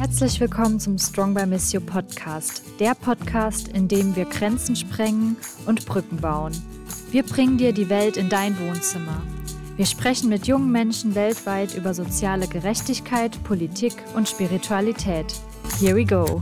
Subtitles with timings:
[0.00, 5.36] Herzlich willkommen zum Strong by Miss You Podcast, der Podcast, in dem wir Grenzen sprengen
[5.66, 6.52] und Brücken bauen.
[7.10, 9.22] Wir bringen dir die Welt in dein Wohnzimmer.
[9.76, 15.26] Wir sprechen mit jungen Menschen weltweit über soziale Gerechtigkeit, Politik und Spiritualität.
[15.78, 16.40] Here we go.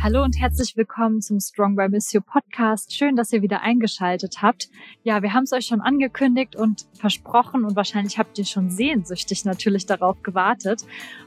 [0.00, 2.96] Hallo und herzlich willkommen zum Strong by Miss You Podcast.
[2.96, 4.70] Schön, dass ihr wieder eingeschaltet habt.
[5.02, 9.44] Ja, wir haben es euch schon angekündigt und versprochen und wahrscheinlich habt ihr schon sehnsüchtig
[9.44, 10.84] natürlich darauf gewartet.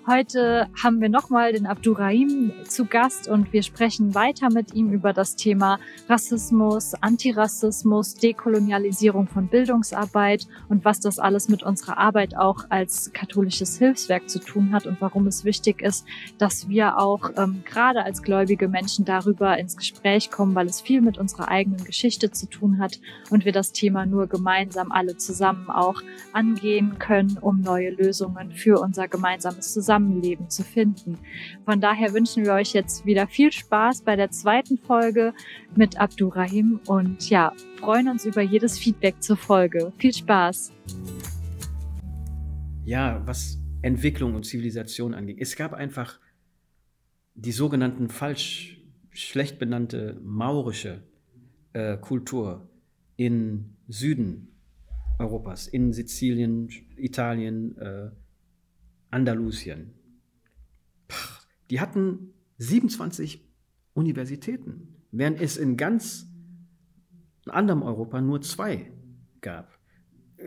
[0.07, 5.11] Heute haben wir nochmal den Abdurrahim zu Gast und wir sprechen weiter mit ihm über
[5.11, 5.77] das Thema
[6.07, 13.77] Rassismus, Antirassismus, Dekolonialisierung von Bildungsarbeit und was das alles mit unserer Arbeit auch als katholisches
[13.77, 16.07] Hilfswerk zu tun hat und warum es wichtig ist,
[16.37, 20.81] dass wir auch ähm, gerade als Gläubige gläubige Menschen darüber ins Gespräch kommen, weil es
[20.81, 25.17] viel mit unserer eigenen Geschichte zu tun hat und wir das Thema nur gemeinsam alle
[25.17, 26.01] zusammen auch
[26.33, 31.17] angehen können, um neue Lösungen für unser gemeinsames Zusammenleben zu finden.
[31.65, 35.33] Von daher wünschen wir euch jetzt wieder viel Spaß bei der zweiten Folge
[35.75, 39.91] mit Abdurrahim und ja, freuen uns über jedes Feedback zur Folge.
[39.97, 40.71] Viel Spaß!
[42.83, 45.37] Ja, was Entwicklung und Zivilisation angeht.
[45.39, 46.19] Es gab einfach
[47.41, 48.77] die sogenannten falsch,
[49.09, 51.01] schlecht benannte maurische
[51.73, 52.69] äh, Kultur
[53.15, 54.55] in Süden
[55.17, 58.11] Europas, in Sizilien, Italien, äh,
[59.09, 59.93] Andalusien.
[61.69, 63.43] Die hatten 27
[63.93, 66.27] Universitäten, während es in ganz
[67.45, 68.91] anderem Europa nur zwei
[69.41, 69.79] gab.
[70.37, 70.45] Äh,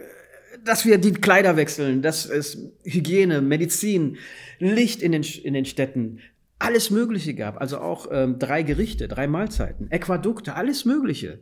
[0.65, 4.17] dass wir die Kleider wechseln, dass es Hygiene, Medizin,
[4.61, 6.21] Licht in den, in den Städten,
[6.59, 7.61] alles Mögliche gab.
[7.61, 11.41] Also auch ähm, drei Gerichte, drei Mahlzeiten, Äquadukte, alles Mögliche.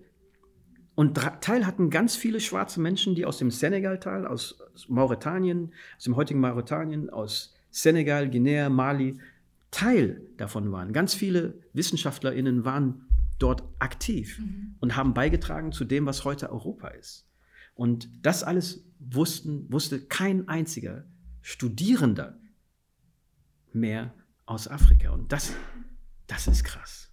[0.95, 6.17] Und Teil hatten ganz viele schwarze Menschen, die aus dem Senegaltal, aus Mauretanien, aus dem
[6.17, 9.19] heutigen Mauretanien, aus Senegal, Guinea, Mali,
[9.71, 10.93] Teil davon waren.
[10.93, 13.07] Ganz viele WissenschaftlerInnen waren
[13.39, 14.77] dort aktiv mhm.
[14.81, 17.27] und haben beigetragen zu dem, was heute Europa ist.
[17.75, 21.05] Und das alles wussten, wusste kein einziger
[21.41, 22.39] Studierender
[23.73, 24.15] mehr
[24.53, 25.11] aus Afrika.
[25.11, 25.53] Und das,
[26.27, 27.11] das ist krass.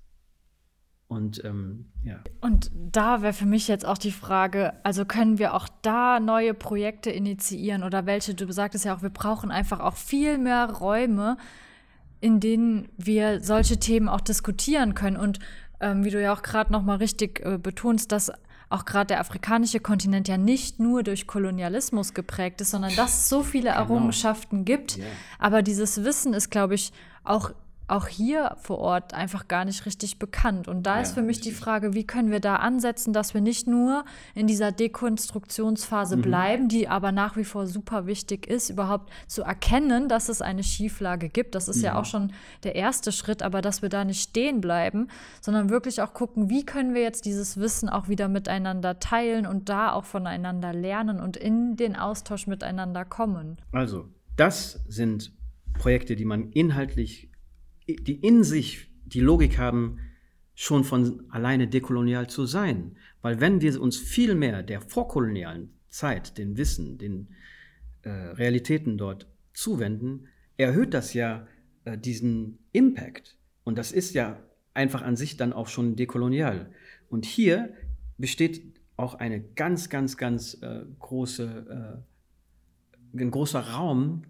[1.08, 2.20] Und ähm, ja.
[2.42, 6.54] Und da wäre für mich jetzt auch die Frage, also können wir auch da neue
[6.54, 8.36] Projekte initiieren oder welche?
[8.36, 11.38] Du sagtest ja auch, wir brauchen einfach auch viel mehr Räume,
[12.20, 15.18] in denen wir solche Themen auch diskutieren können.
[15.18, 15.40] Und
[15.80, 18.32] ähm, wie du ja auch gerade noch mal richtig äh, betonst, dass
[18.69, 23.30] auch gerade der afrikanische Kontinent ja nicht nur durch Kolonialismus geprägt ist, sondern dass es
[23.30, 23.81] so viele genau.
[23.81, 24.97] Errungenschaften gibt.
[24.97, 25.07] Yeah.
[25.40, 26.94] Aber dieses Wissen ist, glaube ich,
[27.24, 27.52] auch
[27.92, 30.68] auch hier vor Ort einfach gar nicht richtig bekannt.
[30.68, 31.54] Und da ja, ist für mich richtig.
[31.54, 34.06] die Frage, wie können wir da ansetzen, dass wir nicht nur
[34.36, 36.22] in dieser Dekonstruktionsphase mhm.
[36.22, 40.64] bleiben, die aber nach wie vor super wichtig ist, überhaupt zu erkennen, dass es eine
[40.64, 41.56] Schieflage gibt.
[41.56, 41.84] Das ist mhm.
[41.84, 42.34] ja auch schon
[42.64, 45.08] der erste Schritt, aber dass wir da nicht stehen bleiben,
[45.42, 49.70] sondern wirklich auch gucken, wie können wir jetzt dieses Wissen auch wieder miteinander teilen und
[49.70, 53.58] da auch voneinander lernen und in den Austausch miteinander kommen.
[53.72, 55.34] Also, das sind
[55.74, 57.29] Projekte, die man inhaltlich
[57.96, 60.00] die in sich die Logik haben,
[60.56, 62.98] schon von alleine dekolonial zu sein.
[63.22, 67.30] Weil wenn wir uns viel mehr der vorkolonialen Zeit, den Wissen, den
[68.02, 71.48] äh, Realitäten dort zuwenden, erhöht das ja
[71.86, 73.38] äh, diesen Impact.
[73.64, 76.72] Und das ist ja einfach an sich dann auch schon dekolonial.
[77.10, 77.74] Und hier
[78.18, 82.04] besteht auch eine ganz, ganz, ganz äh, große,
[83.16, 84.24] äh, ein großer Raum,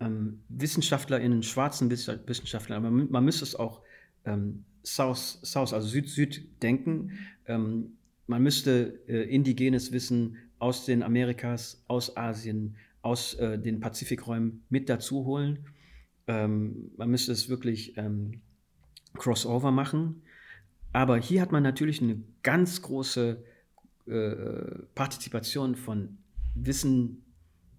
[0.00, 3.82] ähm, WissenschaftlerInnen, schwarzen Wissenschaftlern, aber man, man müsste es auch
[4.24, 7.12] ähm, South, South, also Süd-Süd denken.
[7.46, 7.96] Ähm,
[8.26, 14.88] man müsste äh, indigenes Wissen aus den Amerikas, aus Asien, aus äh, den Pazifikräumen mit
[14.88, 15.66] dazu holen.
[16.26, 18.40] Ähm, man müsste es wirklich ähm,
[19.14, 20.22] Crossover machen.
[20.92, 23.42] Aber hier hat man natürlich eine ganz große
[24.06, 24.34] äh,
[24.94, 26.18] Partizipation von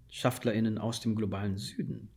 [0.07, 2.09] WissenschaftlerInnen aus dem globalen Süden.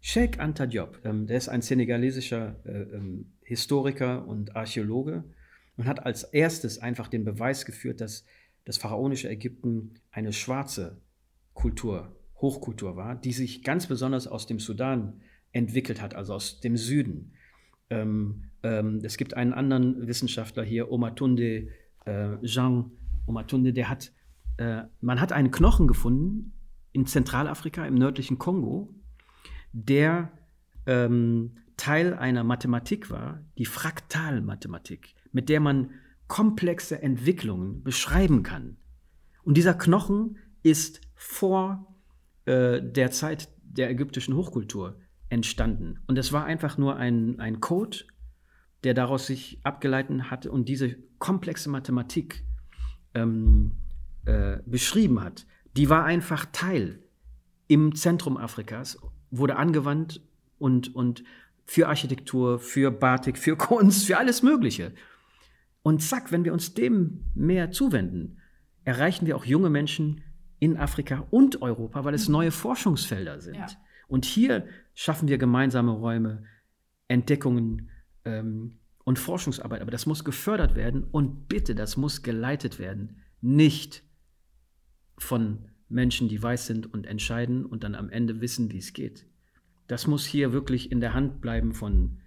[0.00, 5.24] Sheikh Anta Diop, ähm, der ist ein senegalesischer äh, ähm, Historiker und Archäologe
[5.76, 8.24] und hat als erstes einfach den Beweis geführt, dass
[8.64, 11.00] das pharaonische Ägypten eine schwarze
[11.54, 15.20] Kultur, Hochkultur war, die sich ganz besonders aus dem Sudan
[15.52, 17.32] entwickelt hat, also aus dem Süden.
[17.90, 21.68] Ähm, ähm, es gibt einen anderen Wissenschaftler hier, Omatunde
[22.06, 22.90] äh, Jean
[23.26, 24.12] Omatunde, der hat,
[24.56, 26.52] äh, man hat einen Knochen gefunden
[26.92, 28.94] in Zentralafrika, im nördlichen Kongo,
[29.72, 30.32] der
[30.86, 35.90] ähm, Teil einer Mathematik war, die Fraktalmathematik, mit der man
[36.26, 38.76] komplexe Entwicklungen beschreiben kann.
[39.42, 41.94] Und dieser Knochen ist vor
[42.44, 46.00] äh, der Zeit der ägyptischen Hochkultur entstanden.
[46.06, 47.98] Und es war einfach nur ein, ein Code,
[48.84, 52.44] der daraus sich abgeleitet hatte und diese komplexe Mathematik
[53.14, 53.72] ähm,
[54.24, 55.46] äh, beschrieben hat.
[55.76, 57.00] Die war einfach Teil
[57.68, 58.98] im Zentrum Afrikas,
[59.30, 60.20] wurde angewandt
[60.58, 61.22] und, und
[61.64, 64.92] für Architektur, für Batik, für Kunst, für alles Mögliche.
[65.82, 68.38] Und zack, wenn wir uns dem mehr zuwenden,
[68.84, 70.22] erreichen wir auch junge Menschen
[70.58, 73.56] in Afrika und Europa, weil es neue Forschungsfelder sind.
[73.56, 73.66] Ja.
[74.08, 76.44] Und hier schaffen wir gemeinsame Räume,
[77.08, 77.88] Entdeckungen
[78.24, 79.80] ähm, und Forschungsarbeit.
[79.80, 83.22] Aber das muss gefördert werden und bitte, das muss geleitet werden.
[83.40, 84.02] Nicht
[85.22, 89.26] von Menschen, die weiß sind und entscheiden und dann am Ende wissen, wie es geht.
[89.86, 92.18] Das muss hier wirklich in der Hand bleiben von,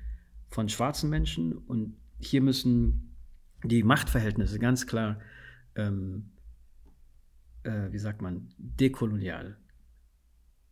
[0.50, 3.16] von schwarzen Menschen und hier müssen
[3.64, 5.20] die Machtverhältnisse ganz klar
[5.76, 6.34] ähm,
[7.64, 9.58] äh, wie sagt man, dekolonial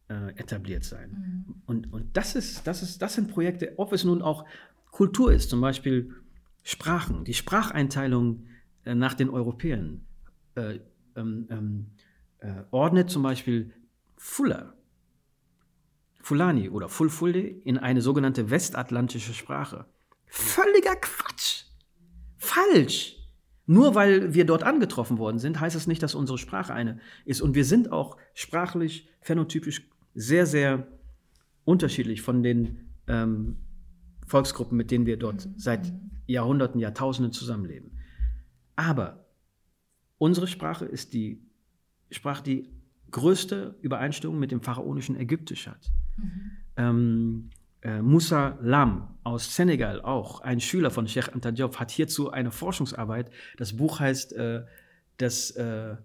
[0.09, 1.45] äh, etabliert sein.
[1.47, 1.55] Mhm.
[1.65, 4.45] Und, und das, ist, das, ist, das sind Projekte, ob es nun auch
[4.91, 6.13] Kultur ist, zum Beispiel
[6.63, 8.45] Sprachen, die Spracheinteilung
[8.83, 10.05] äh, nach den Europäern
[10.55, 10.79] äh,
[11.15, 11.87] ähm, ähm,
[12.41, 13.73] äh, ordnet zum Beispiel
[14.17, 14.73] Fuller,
[16.21, 19.85] Fulani oder Fulfulde in eine sogenannte westatlantische Sprache.
[20.27, 21.63] Völliger Quatsch!
[22.37, 23.17] Falsch!
[23.65, 27.41] Nur weil wir dort angetroffen worden sind, heißt es nicht, dass unsere Sprache eine ist.
[27.41, 30.87] Und wir sind auch sprachlich, phänotypisch sehr, sehr
[31.63, 33.57] unterschiedlich von den ähm,
[34.27, 35.53] Volksgruppen, mit denen wir dort mhm.
[35.57, 35.93] seit
[36.27, 37.99] Jahrhunderten, Jahrtausenden zusammenleben.
[38.75, 39.25] Aber
[40.17, 41.41] unsere Sprache ist die
[42.11, 42.69] Sprache, die
[43.11, 45.91] größte Übereinstimmung mit dem pharaonischen Ägyptisch hat.
[46.17, 46.51] Mhm.
[46.77, 47.49] Ähm,
[47.81, 52.51] äh, Moussa Lam aus Senegal, auch ein Schüler von Sheikh Anta Diop, hat hierzu eine
[52.51, 53.31] Forschungsarbeit.
[53.57, 54.63] Das Buch heißt äh,
[55.17, 55.95] Das äh,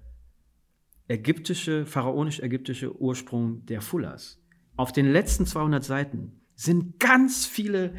[1.08, 4.43] ägyptische, pharaonisch-ägyptische Ursprung der Fullahs.
[4.76, 7.94] Auf den letzten 200 Seiten sind ganz viele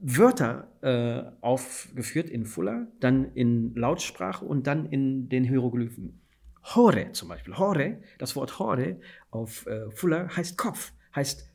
[0.00, 6.20] Wörter äh, aufgeführt in Fulla, dann in Lautsprache und dann in den Hieroglyphen.
[6.64, 7.56] Hore zum Beispiel.
[7.56, 9.00] Hore, das Wort Hore
[9.30, 11.50] auf äh, Fulla heißt Kopf, heißt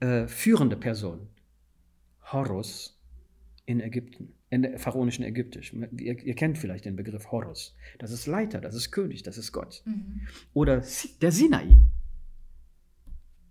[0.00, 1.28] äh, führende Person.
[2.32, 3.00] Horus
[3.66, 5.72] in Ägypten, in der pharaonischen Ägyptisch.
[5.72, 7.74] Ihr, ihr, kennt vielleicht den Begriff Horus.
[7.98, 9.82] Das ist Leiter, das ist König, das ist Gott.
[9.84, 10.26] Mhm.
[10.52, 10.82] Oder
[11.20, 11.76] der Sinai.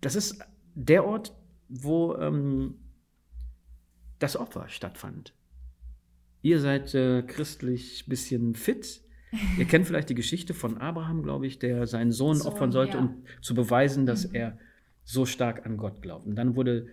[0.01, 0.39] Das ist
[0.75, 1.33] der Ort,
[1.67, 2.75] wo ähm,
[4.19, 5.33] das Opfer stattfand.
[6.41, 9.01] Ihr seid äh, christlich bisschen fit.
[9.57, 12.97] Ihr kennt vielleicht die Geschichte von Abraham, glaube ich, der seinen Sohn, Sohn opfern sollte,
[12.97, 13.03] ja.
[13.03, 14.35] um zu beweisen, dass mhm.
[14.35, 14.57] er
[15.03, 16.25] so stark an Gott glaubt.
[16.25, 16.87] Und dann wurde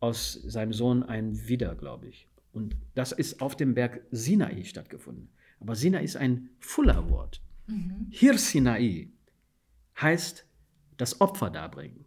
[0.00, 2.26] aus seinem Sohn ein Widder, glaube ich.
[2.52, 5.28] Und das ist auf dem Berg Sinai stattgefunden.
[5.60, 7.40] Aber Sinai ist ein Fuller-Wort.
[7.66, 8.06] Mhm.
[8.10, 9.08] Hir Sinai
[10.00, 10.46] heißt
[10.96, 12.06] das Opfer darbringen.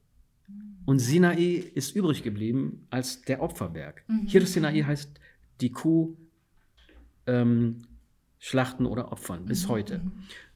[0.85, 4.03] Und Sinai ist übrig geblieben als der Opferberg.
[4.07, 4.27] Mhm.
[4.27, 5.19] Hir Sinai heißt
[5.61, 6.17] die Kuh
[7.25, 7.79] ähm,
[8.43, 9.69] schlachten oder opfern, bis mhm.
[9.69, 10.01] heute.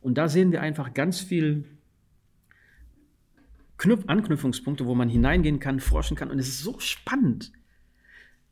[0.02, 1.64] Und da sehen wir einfach ganz viel
[3.78, 6.30] Knüpf Anknüpfungspunkte, wo man hineingehen kann, forschen kann.
[6.30, 7.54] Und es ist so spannend.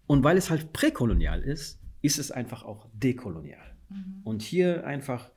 [0.08, 3.76] Und weil es halt präkolonial ist, ist es einfach auch dekolonial.
[3.90, 4.22] Mhm.
[4.24, 5.30] Und hier einfach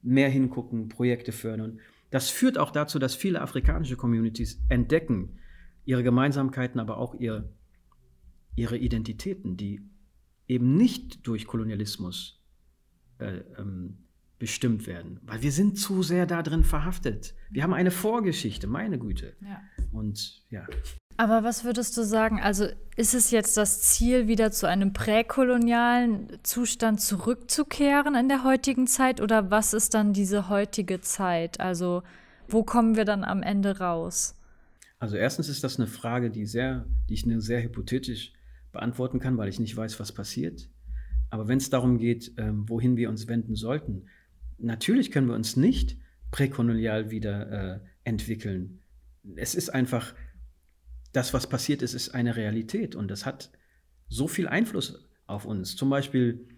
[0.00, 1.80] mehr hingucken, Projekte fördern.
[2.10, 5.40] Das führt auch dazu, dass viele afrikanische Communities entdecken
[5.84, 7.50] ihre Gemeinsamkeiten, aber auch ihr,
[8.54, 9.82] ihre Identitäten, die
[10.46, 12.39] eben nicht durch Kolonialismus
[13.20, 13.98] äh, ähm,
[14.38, 17.34] bestimmt werden, weil wir sind zu sehr da drin verhaftet.
[17.50, 19.34] Wir haben eine Vorgeschichte, meine Güte.
[19.42, 19.60] Ja.
[19.92, 20.66] Und ja.
[21.18, 22.40] Aber was würdest du sagen?
[22.40, 28.86] Also ist es jetzt das Ziel, wieder zu einem präkolonialen Zustand zurückzukehren in der heutigen
[28.86, 29.20] Zeit?
[29.20, 31.60] Oder was ist dann diese heutige Zeit?
[31.60, 32.02] Also
[32.48, 34.34] wo kommen wir dann am Ende raus?
[34.98, 38.32] Also erstens ist das eine Frage, die, sehr, die ich nur sehr hypothetisch
[38.72, 40.68] beantworten kann, weil ich nicht weiß, was passiert.
[41.30, 44.06] Aber wenn es darum geht, ähm, wohin wir uns wenden sollten,
[44.58, 45.96] natürlich können wir uns nicht
[46.30, 48.80] präkolonial wieder äh, entwickeln.
[49.36, 50.14] Es ist einfach,
[51.12, 53.50] das, was passiert ist, ist eine Realität und das hat
[54.08, 55.76] so viel Einfluss auf uns.
[55.76, 56.48] Zum Beispiel,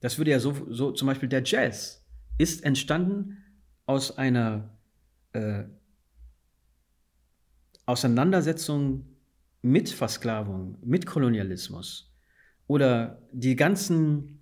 [0.00, 2.04] das würde ja so, so zum Beispiel der Jazz
[2.38, 3.38] ist entstanden
[3.86, 4.76] aus einer
[5.32, 5.64] äh,
[7.86, 9.06] Auseinandersetzung
[9.62, 12.05] mit Versklavung, mit Kolonialismus
[12.66, 14.40] oder die ganzen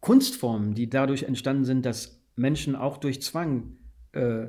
[0.00, 3.76] Kunstformen, die dadurch entstanden sind, dass Menschen auch durch Zwang
[4.12, 4.46] äh,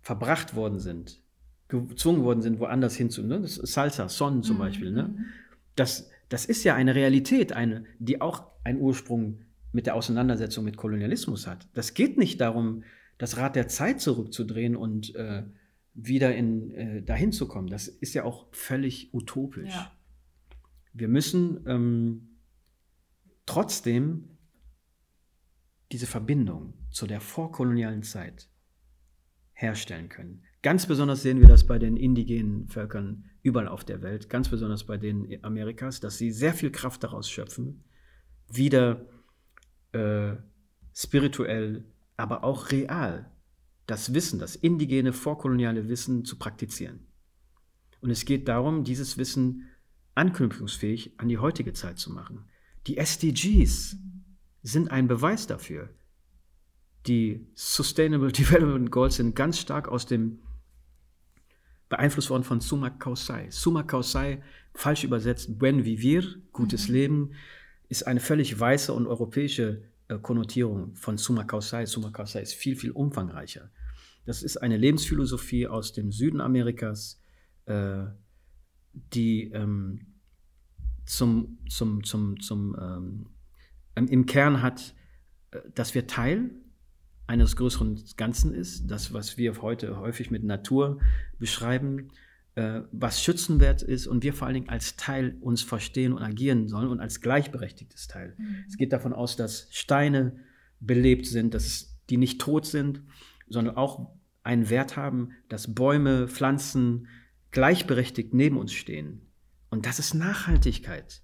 [0.00, 1.22] verbracht worden sind,
[1.68, 3.38] gezwungen worden sind, woanders hinzunehmen.
[3.38, 3.42] Ne?
[3.42, 4.60] Das ist Salsa, Son zum mhm.
[4.60, 4.92] Beispiel.
[4.92, 5.02] Ne?
[5.04, 5.24] Mhm.
[5.76, 9.40] Das, das ist ja eine Realität, eine, die auch einen Ursprung
[9.72, 11.68] mit der Auseinandersetzung mit Kolonialismus hat.
[11.74, 12.82] Das geht nicht darum,
[13.18, 15.44] das Rad der Zeit zurückzudrehen und äh,
[15.94, 19.74] wieder in, äh, dahin zu kommen, das ist ja auch völlig utopisch.
[19.74, 19.92] Ja.
[20.92, 22.28] Wir müssen ähm,
[23.46, 24.38] trotzdem
[25.92, 28.48] diese Verbindung zu der vorkolonialen Zeit
[29.52, 30.42] herstellen können.
[30.62, 34.84] Ganz besonders sehen wir das bei den indigenen Völkern überall auf der Welt, ganz besonders
[34.84, 37.84] bei den Amerikas, dass sie sehr viel Kraft daraus schöpfen,
[38.48, 39.06] wieder
[39.92, 40.36] äh,
[40.94, 41.84] spirituell,
[42.16, 43.30] aber auch real
[43.86, 47.06] das Wissen, das indigene vorkoloniale Wissen zu praktizieren.
[48.00, 49.68] Und es geht darum, dieses Wissen
[50.20, 52.44] anknüpfungsfähig an die heutige Zeit zu machen.
[52.86, 53.96] Die SDGs
[54.62, 55.88] sind ein Beweis dafür.
[57.06, 60.40] Die Sustainable Development Goals sind ganz stark aus dem
[61.88, 63.50] beeinflusst worden von Suma Kausai.
[63.50, 64.42] Suma Kausai,
[64.74, 66.94] falsch übersetzt, Buen Vivir, gutes mhm.
[66.94, 67.32] Leben,
[67.88, 71.86] ist eine völlig weiße und europäische äh, Konnotierung von Suma Kausai.
[71.86, 73.70] Suma Kausai ist viel, viel umfangreicher.
[74.26, 77.20] Das ist eine Lebensphilosophie aus dem Süden Amerikas,
[77.64, 78.04] äh,
[78.92, 80.09] die ähm,
[81.10, 84.94] zum, zum, zum, zum, ähm, im Kern hat,
[85.50, 86.50] äh, dass wir Teil
[87.26, 91.00] eines größeren Ganzen ist, das, was wir heute häufig mit Natur
[91.38, 92.08] beschreiben,
[92.54, 96.68] äh, was schützenwert ist und wir vor allen Dingen als Teil uns verstehen und agieren
[96.68, 98.34] sollen und als gleichberechtigtes Teil.
[98.38, 98.64] Mhm.
[98.68, 100.36] Es geht davon aus, dass Steine
[100.80, 103.02] belebt sind, dass die nicht tot sind,
[103.48, 104.12] sondern auch
[104.42, 107.08] einen Wert haben, dass Bäume, Pflanzen
[107.50, 109.29] gleichberechtigt neben uns stehen.
[109.70, 111.22] Und das ist Nachhaltigkeit.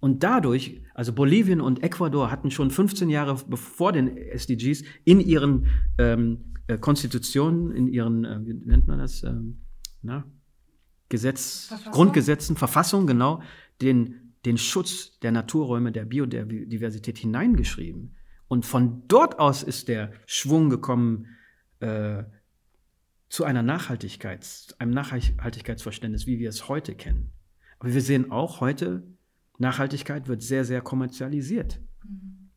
[0.00, 5.66] Und dadurch, also Bolivien und Ecuador hatten schon 15 Jahre bevor den SDGs in ihren
[5.98, 9.62] ähm, äh, Konstitutionen, in ihren, äh, wie nennt man das, ähm,
[10.02, 10.24] na,
[11.08, 11.92] Gesetz, Verfassung?
[11.92, 13.42] Grundgesetzen, Verfassung, genau,
[13.80, 18.16] den, den Schutz der Naturräume, der Biodiversität hineingeschrieben.
[18.48, 21.26] Und von dort aus ist der Schwung gekommen
[21.80, 22.24] äh,
[23.28, 27.33] zu einer Nachhaltigkeit, einem Nachhaltigkeitsverständnis, wie wir es heute kennen.
[27.84, 29.02] Aber wir sehen auch heute,
[29.58, 32.48] Nachhaltigkeit wird sehr, sehr kommerzialisiert mhm.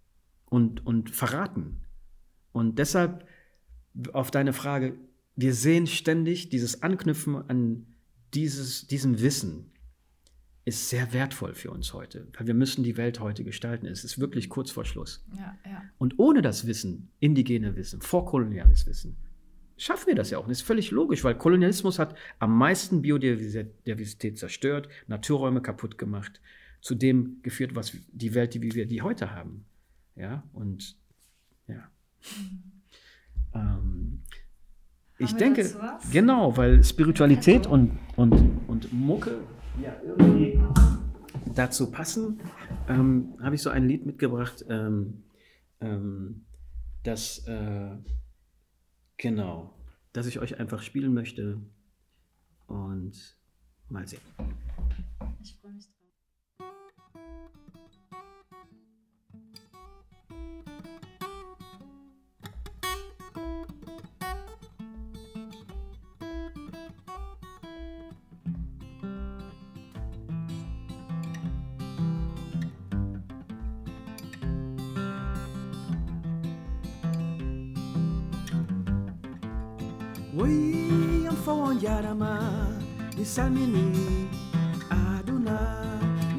[0.46, 1.82] und, und verraten.
[2.54, 3.28] Und deshalb
[4.14, 4.96] auf deine Frage,
[5.36, 7.88] wir sehen ständig dieses Anknüpfen an
[8.34, 9.74] dieses, diesem Wissen
[10.64, 13.86] ist sehr wertvoll für uns heute, weil wir müssen die Welt heute gestalten.
[13.86, 15.26] Es ist wirklich kurz vor Schluss.
[15.36, 15.84] Ja, ja.
[15.98, 19.18] Und ohne das Wissen, indigene Wissen, vorkoloniales Wissen,
[19.78, 20.48] schaffen wir das ja auch.
[20.48, 26.42] das ist völlig logisch, weil Kolonialismus hat am meisten Biodiversität zerstört, Naturräume kaputt gemacht,
[26.82, 29.66] zu dem geführt, was die Welt, die wir die heute haben.
[30.16, 30.98] Ja, und
[31.68, 31.90] ja.
[33.54, 34.24] Ähm,
[35.20, 35.66] ich denke,
[36.12, 38.34] genau, weil Spiritualität und, und,
[38.68, 39.40] und Mucke
[39.82, 40.60] ja irgendwie
[41.56, 42.40] dazu passen,
[42.88, 45.24] ähm, habe ich so ein Lied mitgebracht, ähm,
[45.82, 46.46] ähm,
[47.04, 47.96] das äh,
[49.18, 49.74] genau,
[50.14, 51.62] das ich euch einfach spielen möchte
[52.68, 53.38] und
[53.90, 54.22] mal sehen.
[55.42, 55.97] Ich freue mich drauf.
[81.46, 82.32] fo anjarama
[83.18, 84.28] ni samini
[84.90, 85.60] aduna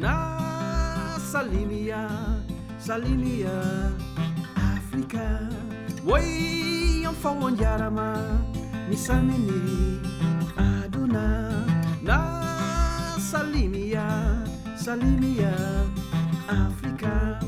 [0.01, 0.15] na
[1.33, 2.09] salimia
[2.79, 3.51] salimia
[4.75, 5.49] afrika
[6.07, 8.09] woi fo anjarama
[8.91, 10.01] ni samini
[10.57, 11.25] aduna
[12.03, 12.19] na
[13.31, 14.07] salimia
[14.77, 15.53] salimia
[16.49, 17.39] Africa.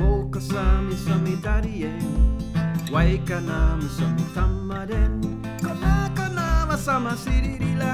[0.00, 2.02] woka sami sami darien
[2.92, 5.37] waika nam sami tamadem
[6.88, 7.92] sama siririla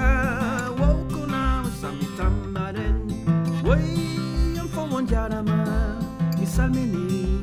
[0.78, 3.10] wokuna samitamaren
[3.66, 5.58] wayam fonjarama
[6.38, 7.42] misalmini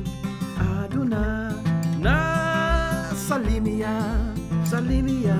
[0.80, 1.52] aduna
[2.00, 2.16] na
[3.28, 3.92] salimia
[4.64, 5.36] salimia.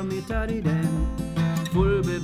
[0.00, 1.06] som i tariren
[1.72, 2.18] Fulbe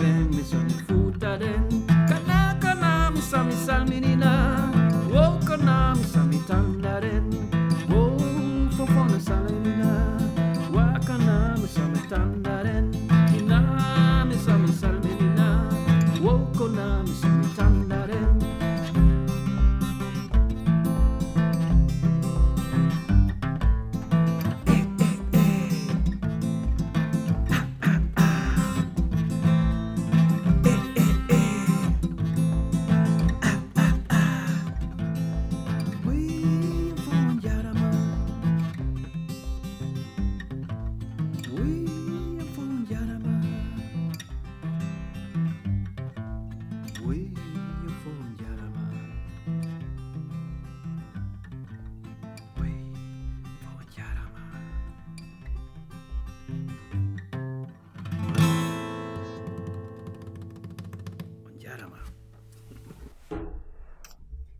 [61.76, 61.98] Yadama.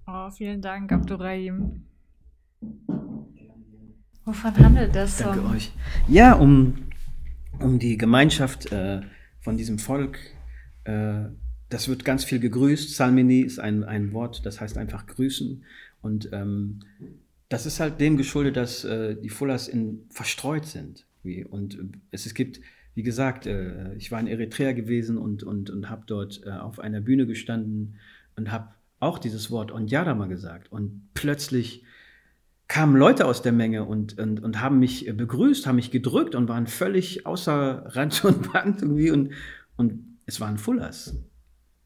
[0.07, 1.83] Oh, vielen Dank, Abdurrahim.
[4.25, 5.53] Wovon handelt das Danke Song?
[5.53, 5.73] euch.
[6.09, 6.77] Ja, um,
[7.61, 9.01] um die Gemeinschaft äh,
[9.41, 10.19] von diesem Volk.
[10.85, 11.27] Äh,
[11.69, 12.95] das wird ganz viel gegrüßt.
[12.95, 15.65] Salmini ist ein, ein Wort, das heißt einfach grüßen.
[16.03, 16.81] Und ähm,
[17.49, 21.07] das ist halt dem geschuldet, dass äh, die Fullers in, verstreut sind.
[21.23, 21.79] Wie, und
[22.11, 22.61] es, es gibt,
[22.97, 26.81] wie gesagt, äh, ich war in Eritrea gewesen und, und, und habe dort äh, auf
[26.81, 27.97] einer Bühne gestanden
[28.37, 30.73] und habe auch dieses Wort Onjarama gesagt.
[30.73, 31.85] Und plötzlich
[32.69, 36.49] kamen Leute aus der Menge und, und, und haben mich begrüßt, haben mich gedrückt und
[36.49, 39.11] waren völlig außer Rand und Band irgendwie.
[39.11, 39.35] Und,
[39.77, 41.15] und es waren Fullers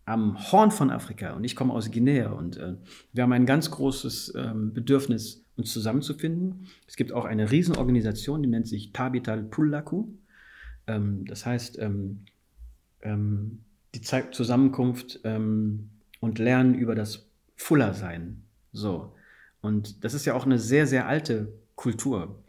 [0.04, 2.74] am Horn von Afrika und ich komme aus Guinea und äh,
[3.12, 6.66] wir haben ein ganz großes ähm, Bedürfnis, uns zusammenzufinden.
[6.86, 10.08] Es gibt auch eine Riesenorganisation, die nennt sich Tabital Pullaku.
[10.90, 12.24] Ähm, das heißt, ähm,
[13.02, 13.60] ähm
[13.94, 18.42] die zeigt Zusammenkunft ähm, und Lernen über das Fuller-Sein.
[18.72, 19.12] So.
[19.60, 22.42] Und das ist ja auch eine sehr, sehr alte Kultur.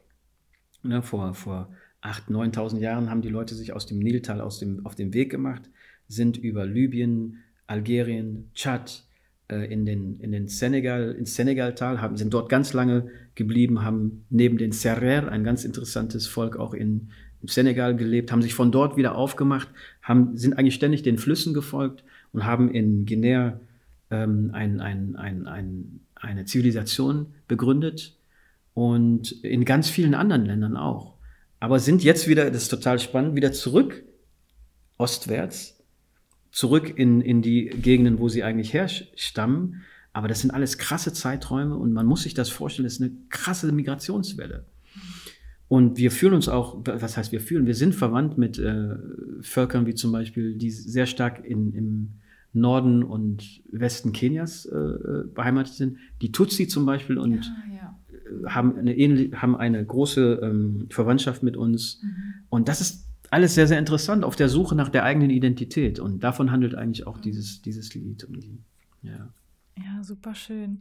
[0.83, 1.69] Ne, vor, vor
[2.01, 5.29] 8.000, 9.000 Jahren haben die Leute sich aus dem Niltal aus dem, auf den Weg
[5.29, 5.63] gemacht,
[6.07, 9.03] sind über Libyen, Algerien, Tschad,
[9.49, 14.25] äh, in den, in den Senegal, ins Senegaltal, haben, sind dort ganz lange geblieben, haben
[14.29, 17.09] neben den Serrer, ein ganz interessantes Volk auch in,
[17.41, 19.69] im Senegal gelebt, haben sich von dort wieder aufgemacht,
[20.01, 23.59] haben, sind eigentlich ständig den Flüssen gefolgt und haben in Guinea
[24.09, 28.15] ähm, ein, ein, ein, ein eine Zivilisation begründet
[28.73, 31.15] und in ganz vielen anderen Ländern auch.
[31.59, 34.03] Aber sind jetzt wieder, das ist total spannend, wieder zurück
[34.97, 35.83] ostwärts,
[36.51, 39.83] zurück in, in die Gegenden, wo sie eigentlich herstammen.
[40.13, 43.11] Aber das sind alles krasse Zeiträume und man muss sich das vorstellen, das ist eine
[43.29, 44.65] krasse Migrationswelle.
[45.71, 48.97] Und wir fühlen uns auch, was heißt wir fühlen, wir sind verwandt mit äh,
[49.39, 52.09] Völkern wie zum Beispiel, die sehr stark in, im,
[52.51, 55.97] Norden und Westen Kenias äh, äh, beheimatet sind.
[56.21, 57.99] Die Tutsi zum Beispiel und ja, ja.
[58.11, 62.01] Äh, haben, eine ähnliche, haben eine große ähm, Verwandtschaft mit uns.
[62.03, 62.33] Mhm.
[62.49, 66.01] Und das ist alles sehr, sehr interessant auf der Suche nach der eigenen Identität.
[66.01, 68.27] Und davon handelt eigentlich auch dieses, dieses Lied.
[69.03, 69.33] Ja.
[69.77, 70.79] ja, super schön.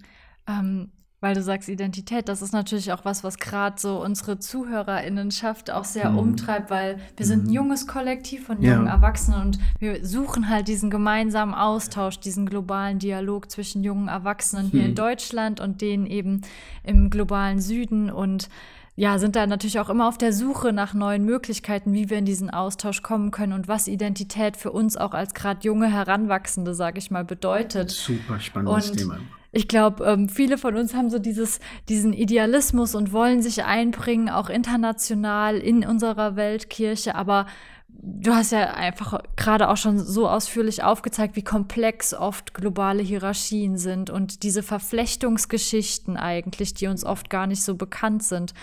[0.49, 0.89] Ähm,
[1.21, 5.85] weil du sagst Identität, das ist natürlich auch was, was gerade so unsere ZuhörerInnenschaft auch
[5.85, 6.19] sehr mhm.
[6.19, 7.53] umtreibt, weil wir sind ein mhm.
[7.53, 8.93] junges Kollektiv von jungen ja.
[8.93, 14.71] Erwachsenen und wir suchen halt diesen gemeinsamen Austausch, diesen globalen Dialog zwischen jungen Erwachsenen mhm.
[14.71, 14.97] hier in mhm.
[14.97, 16.41] Deutschland und denen eben
[16.85, 18.49] im globalen Süden und
[18.97, 22.27] ja, sind da natürlich auch immer auf der Suche nach neuen Möglichkeiten, wie wir in
[22.27, 26.99] diesen Austausch kommen können und was Identität für uns auch als gerade junge Heranwachsende, sage
[26.99, 27.91] ich mal, bedeutet.
[27.91, 29.19] Super spannendes und Thema
[29.53, 31.59] ich glaube, ähm, viele von uns haben so dieses,
[31.89, 37.47] diesen Idealismus und wollen sich einbringen, auch international in unserer Weltkirche, aber
[37.89, 43.77] du hast ja einfach gerade auch schon so ausführlich aufgezeigt, wie komplex oft globale Hierarchien
[43.77, 48.55] sind und diese Verflechtungsgeschichten eigentlich, die uns oft gar nicht so bekannt sind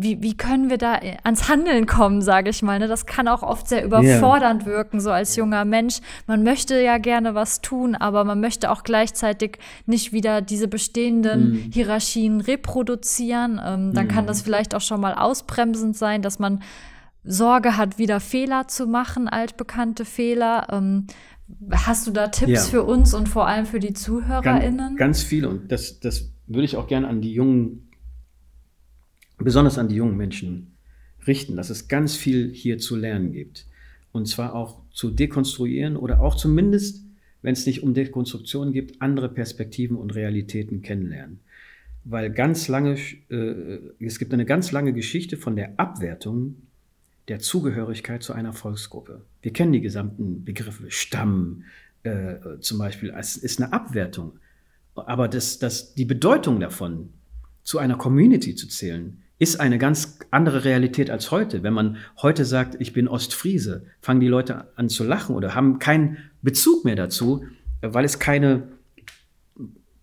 [0.00, 2.78] wie, wie können wir da ans Handeln kommen, sage ich mal.
[2.78, 2.86] Ne?
[2.86, 4.72] Das kann auch oft sehr überfordernd yeah.
[4.72, 5.98] wirken, so als junger Mensch.
[6.28, 11.50] Man möchte ja gerne was tun, aber man möchte auch gleichzeitig nicht wieder diese bestehenden
[11.50, 11.72] mm.
[11.72, 13.60] Hierarchien reproduzieren.
[13.62, 14.08] Ähm, dann mm.
[14.08, 16.62] kann das vielleicht auch schon mal ausbremsend sein, dass man
[17.24, 20.68] Sorge hat, wieder Fehler zu machen, altbekannte Fehler.
[20.70, 21.08] Ähm,
[21.72, 22.60] hast du da Tipps ja.
[22.60, 24.94] für uns und vor allem für die ZuhörerInnen?
[24.94, 27.87] Ganz, ganz viele und das, das würde ich auch gerne an die jungen
[29.38, 30.74] besonders an die jungen Menschen
[31.26, 33.66] richten, dass es ganz viel hier zu lernen gibt.
[34.12, 37.04] Und zwar auch zu dekonstruieren oder auch zumindest,
[37.42, 41.40] wenn es nicht um Dekonstruktion gibt, andere Perspektiven und Realitäten kennenlernen.
[42.04, 42.96] Weil ganz lange,
[43.28, 46.56] äh, es gibt eine ganz lange Geschichte von der Abwertung
[47.28, 49.22] der Zugehörigkeit zu einer Volksgruppe.
[49.42, 51.64] Wir kennen die gesamten Begriffe, Stamm
[52.02, 54.38] äh, zum Beispiel, es ist eine Abwertung.
[54.94, 57.10] Aber das, das, die Bedeutung davon,
[57.62, 61.62] zu einer Community zu zählen, ist eine ganz andere Realität als heute.
[61.62, 65.78] Wenn man heute sagt, ich bin Ostfriese, fangen die Leute an zu lachen oder haben
[65.78, 67.44] keinen Bezug mehr dazu,
[67.80, 68.68] weil es keine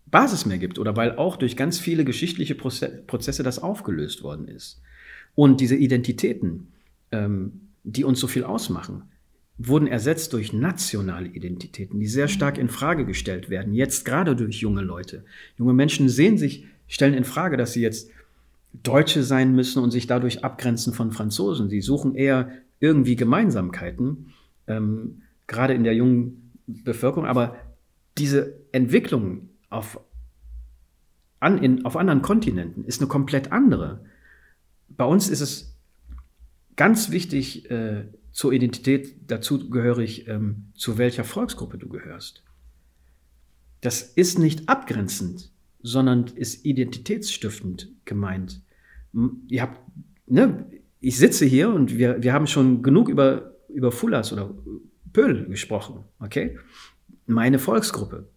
[0.06, 4.82] Basis mehr gibt oder weil auch durch ganz viele geschichtliche Prozesse das aufgelöst worden ist.
[5.34, 6.72] Und diese Identitäten,
[7.12, 9.04] ähm, die uns so viel ausmachen,
[9.58, 14.60] wurden ersetzt durch nationale Identitäten, die sehr stark in Frage gestellt werden, jetzt gerade durch
[14.60, 15.26] junge Leute.
[15.58, 18.10] Junge Menschen sehen sich, stellen in Frage, dass sie jetzt
[18.84, 21.70] Deutsche sein müssen und sich dadurch abgrenzen von Franzosen.
[21.70, 24.34] Sie suchen eher irgendwie Gemeinsamkeiten,
[24.68, 27.26] ähm, gerade in der jungen Bevölkerung.
[27.26, 27.56] Aber
[28.18, 30.00] diese Entwicklung auf,
[31.40, 34.04] an, in, auf anderen Kontinenten ist eine komplett andere.
[34.90, 35.76] Bei uns ist es
[36.76, 42.44] ganz wichtig, äh, zur Identität dazugehörig, ähm, zu welcher Volksgruppe du gehörst.
[43.82, 45.52] das ist nicht abgrenzend,
[45.84, 48.62] sondern ist identitätsstiftend gemeint.
[49.48, 49.80] Ihr habt,
[50.28, 50.66] ne,
[51.00, 54.54] ich sitze hier und wir, wir haben schon genug über, über Fulas oder
[55.14, 56.58] Pöhl gesprochen, okay?
[57.26, 58.28] Meine Volksgruppe.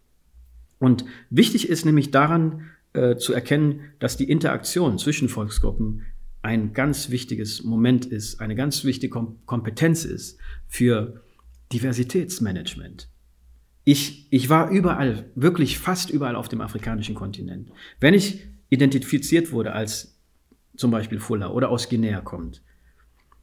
[0.78, 2.62] Und wichtig ist nämlich daran
[2.92, 6.02] äh, zu erkennen, dass die Interaktion zwischen Volksgruppen
[6.42, 10.38] ein ganz wichtiges Moment ist, eine ganz wichtige Kom Kompetenz ist
[10.68, 11.22] für
[11.72, 13.08] Diversitätsmanagement.
[13.84, 17.70] Ich, ich war überall, wirklich fast überall auf dem afrikanischen Kontinent.
[18.00, 20.17] Wenn ich identifiziert wurde als
[20.78, 22.62] zum Beispiel Fuller oder aus Guinea kommt,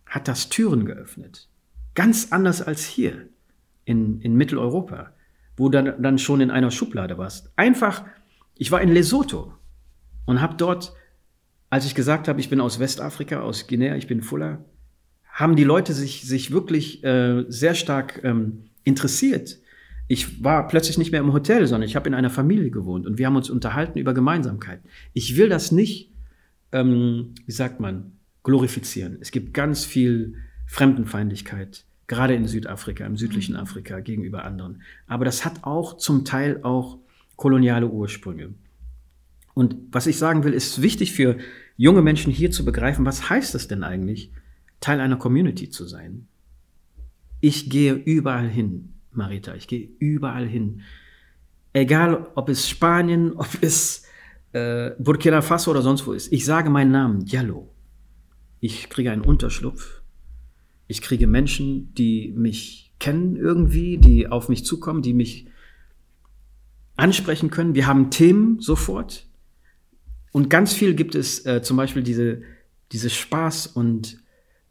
[0.06, 1.50] hat das Türen geöffnet.
[1.94, 3.28] Ganz anders als hier
[3.84, 5.12] in, in Mitteleuropa,
[5.58, 7.52] wo du dann, dann schon in einer Schublade warst.
[7.58, 8.06] Einfach,
[8.58, 9.54] ich war in Lesotho
[10.26, 10.94] und habe dort,
[11.70, 14.64] als ich gesagt habe, ich bin aus Westafrika, aus Guinea, ich bin Fuller,
[15.28, 19.60] haben die Leute sich, sich wirklich äh, sehr stark ähm, interessiert.
[20.08, 23.18] Ich war plötzlich nicht mehr im Hotel, sondern ich habe in einer Familie gewohnt und
[23.18, 24.90] wir haben uns unterhalten über Gemeinsamkeiten.
[25.12, 26.15] Ich will das nicht,
[26.72, 29.18] ähm, wie sagt man, glorifizieren.
[29.22, 30.36] Es gibt ganz viel
[30.68, 33.62] Fremdenfeindlichkeit, gerade in Südafrika, im südlichen mhm.
[33.62, 34.82] Afrika gegenüber anderen.
[35.08, 37.00] Aber das hat auch zum Teil auch
[37.36, 38.54] koloniale Ursprünge.
[39.54, 41.38] Und was ich sagen will, ist wichtig für
[41.78, 44.32] junge Menschen hier zu begreifen, was heißt es denn eigentlich,
[44.80, 46.28] Teil einer Community zu sein?
[47.40, 50.82] Ich gehe überall hin, Marita, ich gehe überall hin.
[51.74, 54.05] Egal, ob es Spanien, ob es
[54.56, 56.32] äh, Burkina Faso oder sonst wo ist.
[56.32, 57.74] Ich sage meinen Namen, Diallo.
[58.62, 60.02] Ich kriege einen Unterschlupf.
[60.88, 65.48] Ich kriege Menschen, die mich kennen irgendwie, die auf mich zukommen, die mich
[66.96, 67.76] ansprechen können.
[67.76, 69.28] Wir haben Themen sofort.
[70.32, 72.42] Und ganz viel gibt es äh, zum Beispiel diese,
[72.94, 74.20] diese Spaß und,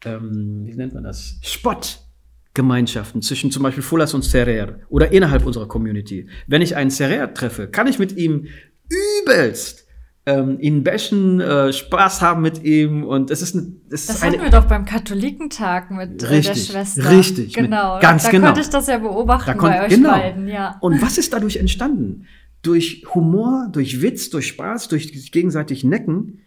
[0.07, 1.39] ähm, wie nennt man das?
[1.43, 6.27] Spottgemeinschaften zwischen zum Beispiel Fulas und Serrer oder innerhalb unserer Community.
[6.47, 8.47] Wenn ich einen Serrer treffe, kann ich mit ihm
[8.89, 9.85] übelst
[10.27, 14.25] ähm, ihn bashen, äh, Spaß haben mit ihm und es ist, ein, das, das ist
[14.25, 17.11] hatten wir doch beim Katholikentag mit richtig, der Schwester.
[17.11, 17.95] Richtig, genau.
[17.95, 18.47] Mit, ganz da genau.
[18.47, 20.13] konnte ich das ja beobachten kon, bei euch genau.
[20.13, 20.79] beiden, ja.
[20.81, 22.27] Und was ist dadurch entstanden?
[22.63, 26.41] Durch Humor, durch Witz, durch Spaß, durch gegenseitig Necken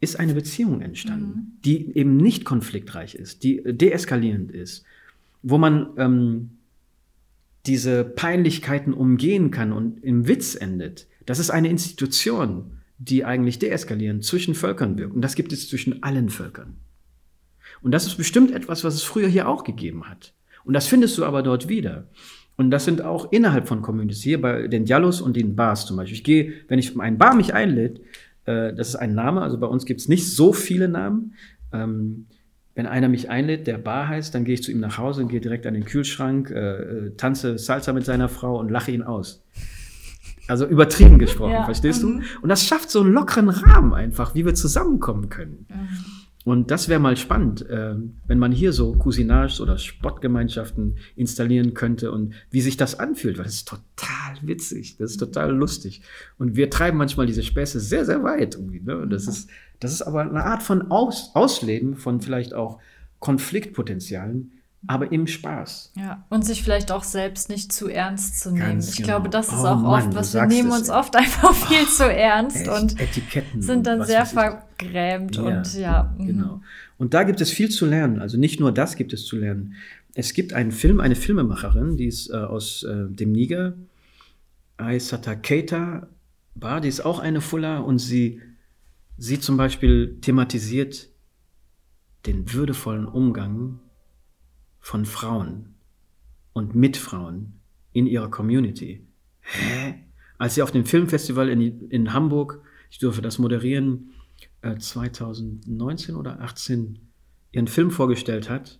[0.00, 1.60] ist eine Beziehung entstanden, mhm.
[1.64, 4.84] die eben nicht konfliktreich ist, die deeskalierend ist,
[5.42, 6.50] wo man ähm,
[7.66, 11.08] diese Peinlichkeiten umgehen kann und im Witz endet.
[11.26, 15.16] Das ist eine Institution die eigentlich deeskalieren, zwischen Völkern wirken.
[15.16, 16.76] Und das gibt es zwischen allen Völkern.
[17.82, 20.32] Und das ist bestimmt etwas, was es früher hier auch gegeben hat.
[20.64, 22.08] Und das findest du aber dort wieder.
[22.56, 25.96] Und das sind auch innerhalb von Communities, hier bei den Diallos und den Bars zum
[25.96, 26.16] Beispiel.
[26.16, 28.00] Ich gehe, wenn ich ein Bar mich einlädt,
[28.46, 31.34] äh, das ist ein Name, also bei uns gibt es nicht so viele Namen.
[31.72, 32.26] Ähm,
[32.74, 35.28] wenn einer mich einlädt, der Bar heißt, dann gehe ich zu ihm nach Hause und
[35.28, 39.02] gehe direkt an den Kühlschrank, äh, äh tanze Salsa mit seiner Frau und lache ihn
[39.02, 39.44] aus.
[40.48, 41.64] Also übertrieben gesprochen, ja.
[41.64, 42.20] verstehst mhm.
[42.20, 42.42] du?
[42.42, 45.66] Und das schafft so einen lockeren Rahmen einfach, wie wir zusammenkommen können.
[45.68, 45.88] Mhm.
[46.46, 47.96] Und das wäre mal spannend, äh,
[48.28, 53.46] wenn man hier so Cousinage oder Spottgemeinschaften installieren könnte und wie sich das anfühlt, weil
[53.46, 56.02] das ist total witzig, das ist total lustig.
[56.38, 58.80] Und wir treiben manchmal diese Späße sehr, sehr weit irgendwie.
[58.80, 58.96] Ne?
[58.96, 62.78] Und das ist, das ist aber eine Art von Aus Ausleben von vielleicht auch
[63.18, 64.52] Konfliktpotenzialen,
[64.86, 65.92] aber im Spaß.
[65.96, 68.66] Ja, und sich vielleicht auch selbst nicht zu ernst zu nehmen.
[68.66, 69.08] Ganz ich genau.
[69.08, 72.04] glaube, das ist oh auch Mann, oft, was wir nehmen uns oft einfach viel zu
[72.04, 76.14] ernst Echt, und Etiketten sind dann sehr vergrämt ja, und ja.
[76.18, 76.26] Mhm.
[76.26, 76.60] Genau.
[76.98, 78.20] Und da gibt es viel zu lernen.
[78.20, 79.74] Also nicht nur das gibt es zu lernen.
[80.14, 83.74] Es gibt einen Film, eine Filmemacherin, die ist äh, aus äh, dem Niger,
[84.78, 86.08] Aissata Keita,
[86.54, 88.40] war, die ist auch eine Fuller und sie,
[89.18, 91.08] sie zum Beispiel thematisiert
[92.24, 93.80] den würdevollen Umgang
[94.86, 95.74] von Frauen
[96.52, 97.54] und mit Frauen
[97.92, 99.04] in ihrer Community.
[99.40, 99.96] Hä?
[100.38, 104.12] Als sie auf dem Filmfestival in, in Hamburg, ich durfte das moderieren,
[104.62, 107.00] äh, 2019 oder 18
[107.50, 108.78] ihren Film vorgestellt hat,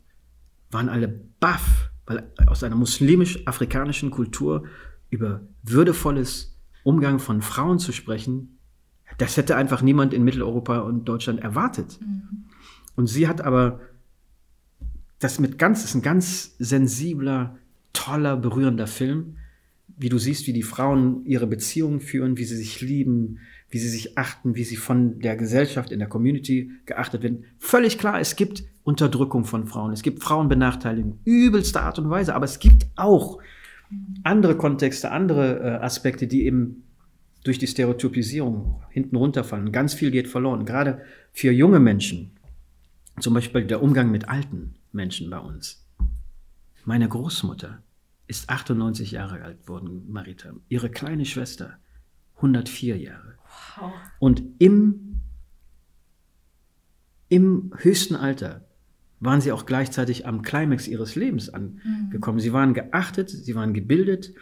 [0.71, 1.09] waren alle
[1.40, 4.62] baff, weil aus einer muslimisch-afrikanischen Kultur
[5.11, 8.61] über würdevolles Umgang von Frauen zu sprechen,
[9.19, 11.99] das hätte einfach niemand in Mitteleuropa und Deutschland erwartet.
[12.01, 12.45] Mhm.
[12.95, 13.81] Und sie hat aber
[15.18, 17.59] das mit ganz, ist ein ganz sensibler,
[17.92, 19.37] toller, berührender Film.
[19.98, 23.38] Wie du siehst, wie die Frauen ihre Beziehungen führen, wie sie sich lieben,
[23.70, 27.44] wie sie sich achten, wie sie von der Gesellschaft, in der Community geachtet werden.
[27.59, 32.44] Völlig klar, es gibt Unterdrückung von Frauen, es gibt Frauenbenachteiligung, übelster Art und Weise, aber
[32.44, 33.38] es gibt auch
[34.22, 36.85] andere Kontexte, andere äh, Aspekte, die eben
[37.44, 39.72] durch die Stereotypisierung hinten runterfallen.
[39.72, 41.02] Ganz viel geht verloren, gerade
[41.33, 42.33] für junge Menschen.
[43.20, 44.76] Zum Beispiel der Umgang mit Alten.
[44.97, 45.87] Menschen bei uns.
[46.85, 47.83] Meine Großmutter,
[48.27, 50.53] ist 98 Jahre alt worden, Marita.
[50.69, 51.79] Ihre kleine Schwester
[52.37, 53.39] 104 Jahre.
[53.79, 53.93] Wow.
[54.19, 55.21] Und im,
[57.29, 58.67] im höchsten Alter
[59.21, 62.37] waren sie auch gleichzeitig am Climax ihres Lebens angekommen.
[62.37, 62.41] Mhm.
[62.41, 64.35] Sie waren geachtet, sie waren gebildet,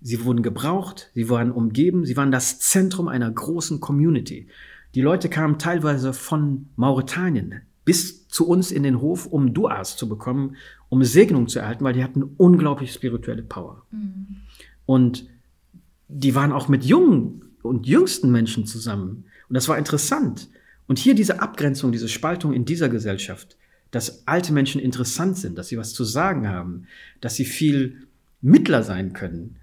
[0.00, 4.48] sie wurden gebraucht, sie waren umgeben, sie waren das Zentrum einer großen Community.
[4.94, 10.08] Die Leute kamen teilweise von Mauretanien bis zu uns in den Hof, um Duas zu
[10.08, 10.56] bekommen,
[10.88, 13.84] um Segnung zu erhalten, weil die hatten unglaublich spirituelle Power.
[13.90, 14.36] Mhm.
[14.86, 15.26] Und
[16.08, 19.24] die waren auch mit jungen und jüngsten Menschen zusammen.
[19.48, 20.48] Und das war interessant.
[20.86, 23.56] Und hier diese Abgrenzung, diese Spaltung in dieser Gesellschaft,
[23.90, 26.86] dass alte Menschen interessant sind, dass sie was zu sagen haben,
[27.20, 28.06] dass sie viel
[28.40, 29.56] Mittler sein können.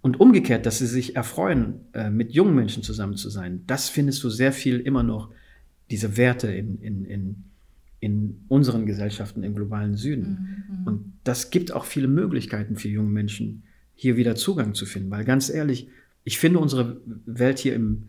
[0.00, 4.22] Und umgekehrt, dass sie sich erfreuen, äh, mit jungen Menschen zusammen zu sein, das findest
[4.22, 5.30] du sehr viel immer noch,
[5.90, 7.44] diese Werte in, in, in,
[8.00, 10.66] in unseren Gesellschaften im globalen Süden.
[10.68, 10.86] Mhm.
[10.86, 15.10] Und das gibt auch viele Möglichkeiten für junge Menschen, hier wieder Zugang zu finden.
[15.10, 15.88] Weil ganz ehrlich,
[16.24, 18.08] ich finde, unsere Welt hier im,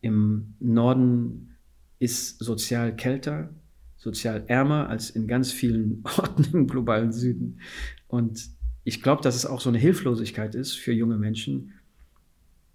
[0.00, 1.56] im Norden
[1.98, 3.50] ist sozial kälter,
[3.96, 7.60] sozial ärmer als in ganz vielen Orten im globalen Süden.
[8.06, 8.48] Und
[8.84, 11.72] ich glaube, dass es auch so eine Hilflosigkeit ist für junge Menschen,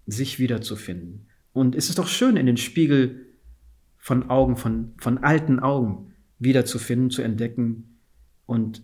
[0.06, 1.26] sich wiederzufinden.
[1.52, 3.26] Und es ist doch schön, in den Spiegel
[3.98, 6.11] von Augen, von, von alten Augen
[6.42, 7.98] wiederzufinden, zu entdecken
[8.46, 8.82] und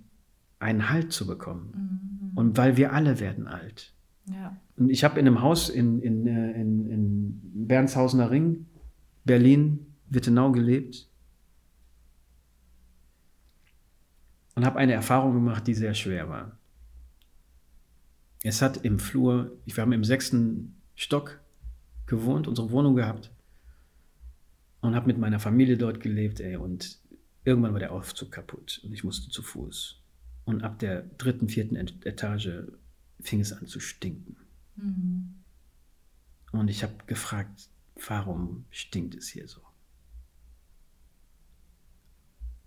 [0.59, 2.31] einen Halt zu bekommen.
[2.33, 2.39] Mhm.
[2.39, 3.95] Und weil wir alle werden alt.
[4.27, 4.57] Ja.
[4.77, 8.67] Und ich habe in einem Haus in, in, äh, in, in Bernshausener Ring,
[9.25, 11.09] Berlin, Wittenau gelebt
[14.55, 16.59] und habe eine Erfahrung gemacht, die sehr schwer war.
[18.43, 21.41] Es hat im Flur, wir haben im sechsten Stock
[22.07, 23.31] gewohnt, unsere Wohnung gehabt
[24.81, 26.99] und habe mit meiner Familie dort gelebt, ey, und
[27.49, 30.03] Irgendwann war der Aufzug kaputt und ich musste zu Fuß.
[30.45, 32.65] Und ab der dritten, vierten Etage
[33.21, 34.37] fing es an zu stinken.
[34.77, 35.35] Mhm.
[36.53, 37.71] Und ich habe gefragt,
[38.07, 39.63] warum stinkt es hier so?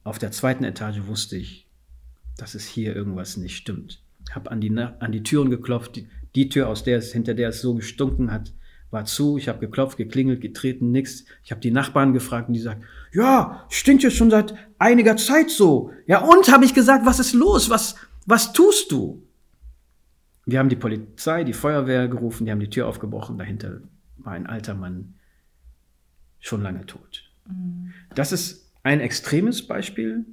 [0.04, 1.68] Auf der zweiten Etage wusste ich,
[2.36, 4.02] dass es hier irgendwas nicht stimmt.
[4.32, 7.50] Habe an die, an die Türen geklopft, die, die Tür, aus der es, hinter der
[7.50, 8.52] es so gestunken hat,
[8.92, 11.26] war zu, ich habe geklopft, geklingelt, getreten, nichts.
[11.44, 15.50] Ich habe die Nachbarn gefragt und die sagt, ja, stinkt jetzt schon seit einiger Zeit
[15.50, 15.92] so.
[16.06, 17.70] Ja, und habe ich gesagt, was ist los?
[17.70, 19.24] Was, was tust du?
[20.46, 23.38] Wir haben die Polizei, die Feuerwehr gerufen, die haben die Tür aufgebrochen.
[23.38, 23.82] Dahinter
[24.18, 25.14] war ein alter Mann,
[26.40, 27.30] schon lange tot.
[27.48, 27.94] Mhm.
[28.14, 30.26] Das ist ein extremes Beispiel,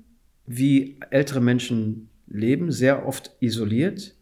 [0.47, 4.15] wie ältere Menschen leben, sehr oft isoliert,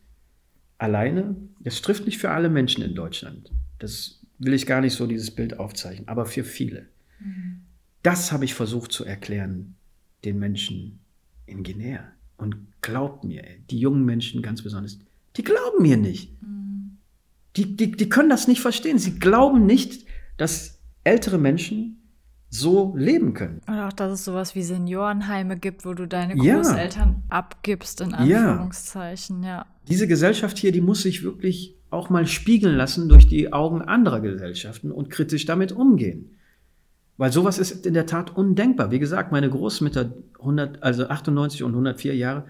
[0.78, 1.36] alleine.
[1.60, 3.50] Das trifft nicht für alle Menschen in Deutschland.
[3.78, 6.86] Das will ich gar nicht so dieses Bild aufzeichnen, aber für viele.
[7.20, 7.62] Mhm.
[8.02, 9.74] Das habe ich versucht zu erklären
[10.24, 11.00] den Menschen
[11.46, 12.04] in Guinea.
[12.36, 14.98] Und glaubt mir, die jungen Menschen ganz besonders,
[15.36, 16.30] die glauben mir nicht.
[16.42, 16.98] Mhm.
[17.56, 18.98] Die, die, die können das nicht verstehen.
[18.98, 22.02] Sie glauben nicht, dass ältere Menschen
[22.50, 23.60] so leben können.
[23.66, 27.22] Und auch, dass es sowas wie Seniorenheime gibt, wo du deine Großeltern ja.
[27.28, 29.48] abgibst, in Anführungszeichen, ja.
[29.48, 29.66] ja.
[29.88, 34.20] Diese Gesellschaft hier, die muss sich wirklich auch mal spiegeln lassen durch die Augen anderer
[34.20, 36.30] Gesellschaften und kritisch damit umgehen.
[37.16, 38.90] Weil sowas ist in der Tat undenkbar.
[38.90, 42.44] Wie gesagt, meine Großmutter, 100, also 98 und 104 Jahre,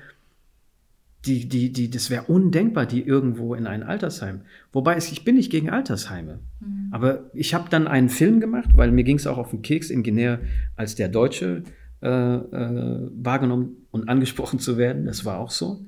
[1.24, 4.42] die, die, die, das wäre undenkbar, die irgendwo in ein Altersheim.
[4.72, 6.38] Wobei es, ich bin nicht gegen Altersheime.
[6.60, 6.88] Mhm.
[6.92, 9.90] Aber ich habe dann einen Film gemacht, weil mir ging es auch auf den Keks
[9.90, 10.40] in Guinea
[10.76, 11.62] als der Deutsche
[12.02, 15.06] äh, äh, wahrgenommen und angesprochen zu werden.
[15.06, 15.80] Das war auch so.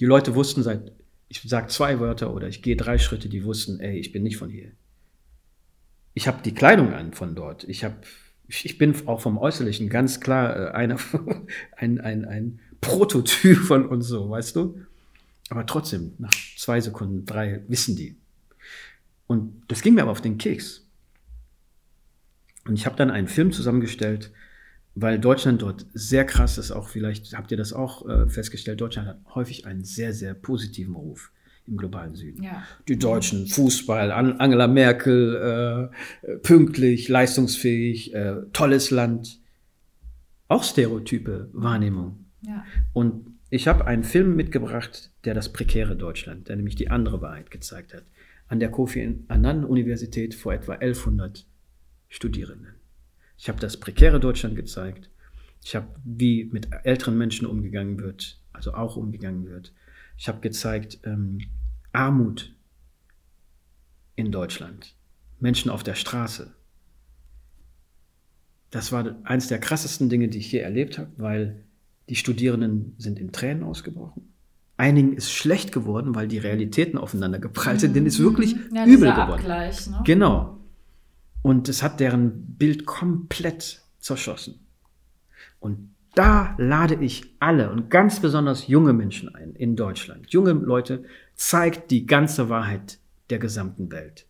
[0.00, 0.92] Die Leute wussten seit
[1.28, 4.36] ich sage zwei Wörter oder ich gehe drei Schritte, die wussten, ey, ich bin nicht
[4.36, 4.72] von hier.
[6.12, 7.64] Ich habe die Kleidung an von dort.
[7.64, 7.96] Ich habe,
[8.46, 10.98] ich bin auch vom Äußerlichen ganz klar äh, einer,
[11.76, 14.78] ein, ein, ein Prototyp von uns so, weißt du?
[15.50, 18.16] Aber trotzdem, nach zwei Sekunden, drei, wissen die.
[19.26, 20.86] Und das ging mir aber auf den Keks.
[22.66, 24.32] Und ich habe dann einen Film zusammengestellt,
[24.94, 29.08] weil Deutschland dort sehr krass ist, auch vielleicht habt ihr das auch äh, festgestellt, Deutschland
[29.08, 31.32] hat häufig einen sehr, sehr positiven Ruf
[31.66, 32.42] im globalen Süden.
[32.42, 32.62] Ja.
[32.88, 35.90] Die Deutschen, Fußball, Angela Merkel,
[36.22, 39.40] äh, pünktlich, leistungsfähig, äh, tolles Land.
[40.48, 42.26] Auch Stereotype, Wahrnehmung.
[42.42, 42.64] Ja.
[42.92, 47.50] Und ich habe einen Film mitgebracht, der das prekäre Deutschland, der nämlich die andere Wahrheit
[47.50, 48.04] gezeigt hat,
[48.48, 51.46] an der Kofi Annan Universität vor etwa 1100
[52.08, 52.74] Studierenden.
[53.36, 55.10] Ich habe das prekäre Deutschland gezeigt.
[55.62, 59.72] Ich habe, wie mit älteren Menschen umgegangen wird, also auch umgegangen wird.
[60.16, 61.40] Ich habe gezeigt ähm,
[61.92, 62.54] Armut
[64.16, 64.94] in Deutschland,
[65.40, 66.52] Menschen auf der Straße.
[68.70, 71.64] Das war eines der krassesten Dinge, die ich hier erlebt habe, weil
[72.08, 74.34] die Studierenden sind in Tränen ausgebrochen.
[74.76, 79.12] Einigen ist schlecht geworden, weil die Realitäten aufeinander geprallt sind, denen ist wirklich ja, übel
[79.12, 79.32] geworden.
[79.32, 80.00] Abgleich, ne?
[80.04, 80.53] Genau.
[81.44, 84.60] Und es hat deren Bild komplett zerschossen.
[85.60, 90.30] Und da lade ich alle und ganz besonders junge Menschen ein in Deutschland.
[90.30, 91.04] Junge Leute,
[91.34, 94.24] zeigt die ganze Wahrheit der gesamten Welt.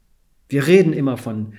[0.48, 1.54] Wir reden immer von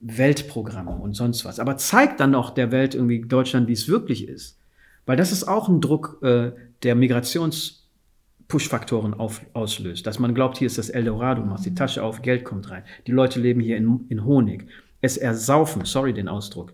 [0.00, 4.28] Weltprogrammen und sonst was, aber zeigt dann auch der Welt irgendwie Deutschland, wie es wirklich
[4.28, 4.60] ist.
[5.04, 6.52] Weil das ist auch ein Druck, äh,
[6.84, 10.06] der Migrations-Push-Faktoren auslöst.
[10.06, 12.84] Dass man glaubt, hier ist das Eldorado, machst die Tasche auf, Geld kommt rein.
[13.08, 14.68] Die Leute leben hier in, in Honig.
[15.02, 16.72] Es ersaufen, sorry den Ausdruck,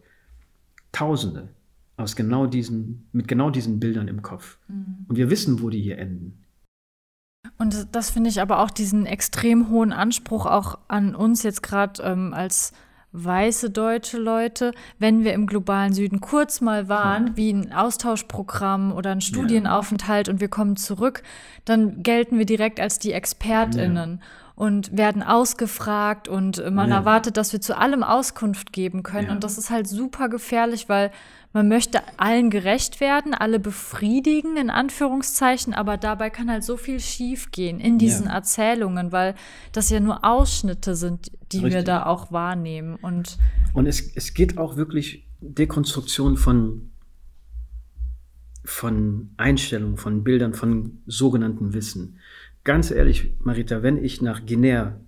[0.93, 1.49] Tausende
[1.97, 4.59] aus genau diesen, mit genau diesen Bildern im Kopf.
[4.69, 5.07] Mhm.
[5.09, 6.45] Und wir wissen, wo die hier enden.
[7.59, 12.03] Und das finde ich aber auch diesen extrem hohen Anspruch auch an uns jetzt gerade
[12.03, 12.73] ähm, als
[13.13, 19.11] weiße deutsche Leute, wenn wir im globalen Süden kurz mal waren, wie ein Austauschprogramm oder
[19.11, 20.35] ein Studienaufenthalt ja.
[20.35, 21.23] und wir kommen zurück,
[21.65, 24.21] dann gelten wir direkt als die Expertinnen.
[24.21, 24.27] Ja
[24.59, 26.97] und werden ausgefragt und man ja.
[26.97, 29.29] erwartet, dass wir zu allem Auskunft geben können.
[29.29, 29.33] Ja.
[29.33, 31.13] Und das ist halt super gefährlich, weil
[31.53, 36.99] man möchte allen gerecht werden, alle befriedigen, in Anführungszeichen, aber dabei kann halt so viel
[36.99, 38.33] schiefgehen in diesen ja.
[38.33, 39.37] Erzählungen, weil
[39.71, 41.75] das ja nur Ausschnitte sind, die Richtig.
[41.75, 42.97] wir da auch wahrnehmen.
[42.97, 43.39] Und,
[43.75, 46.91] und es, es geht auch wirklich Dekonstruktion von,
[48.65, 52.18] von Einstellungen, von Bildern, von sogenannten Wissen.
[52.65, 55.01] Ganz ehrlich, Marita, wenn ich nach Guinea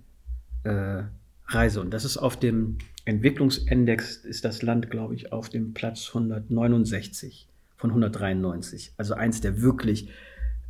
[0.63, 1.03] äh,
[1.47, 6.07] reise, und das ist auf dem Entwicklungsindex ist das Land, glaube ich, auf dem Platz
[6.09, 8.93] 169 von 193.
[8.97, 10.09] Also eins der wirklich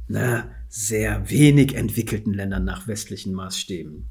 [0.08, 4.08] na, sehr wenig entwickelten Länder nach westlichen Maßstäben.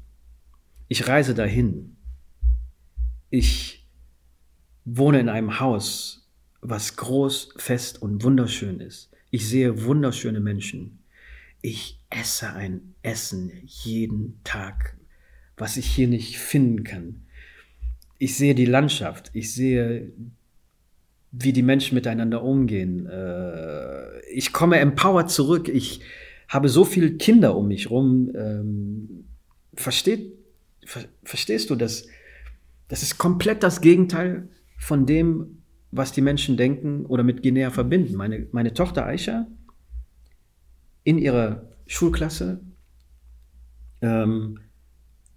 [0.87, 1.95] Ich reise dahin.
[3.29, 3.87] Ich
[4.85, 6.27] wohne in einem Haus,
[6.61, 9.09] was groß, fest und wunderschön ist.
[9.29, 10.99] Ich sehe wunderschöne Menschen.
[11.61, 14.95] Ich esse ein Essen jeden Tag,
[15.57, 17.23] was ich hier nicht finden kann
[18.21, 20.11] ich sehe die Landschaft, ich sehe,
[21.31, 23.07] wie die Menschen miteinander umgehen.
[23.07, 25.67] Äh, ich komme empowered zurück.
[25.67, 26.01] Ich
[26.47, 28.31] habe so viele Kinder um mich rum.
[28.35, 29.25] Ähm,
[29.73, 30.33] versteht,
[30.85, 32.05] ver, verstehst du das?
[32.89, 38.13] Das ist komplett das Gegenteil von dem, was die Menschen denken oder mit Guinea verbinden.
[38.13, 39.47] Meine, meine Tochter Aisha
[41.03, 42.61] in ihrer Schulklasse
[44.01, 44.59] ähm,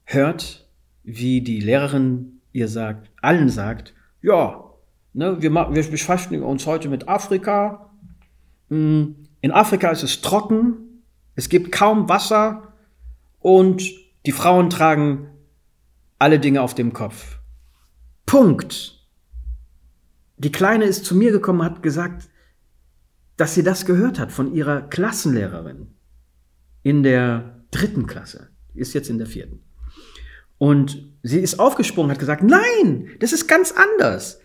[0.05, 0.69] hört,
[1.03, 4.71] wie die Lehrerin ihr sagt, allen sagt, ja,
[5.12, 7.90] ne, wir, wir beschäftigen uns heute mit Afrika.
[8.71, 11.03] Hm, in Afrika ist es trocken,
[11.35, 12.73] es gibt kaum Wasser
[13.40, 13.83] und
[14.25, 15.29] die Frauen tragen
[16.21, 17.40] alle Dinge auf dem Kopf.
[18.27, 19.05] Punkt.
[20.37, 22.29] Die Kleine ist zu mir gekommen, hat gesagt,
[23.37, 25.95] dass sie das gehört hat von ihrer Klassenlehrerin
[26.85, 28.51] in der dritten Klasse.
[28.75, 29.61] ist jetzt in der vierten.
[30.59, 34.40] Und sie ist aufgesprungen, hat gesagt, nein, das ist ganz anders.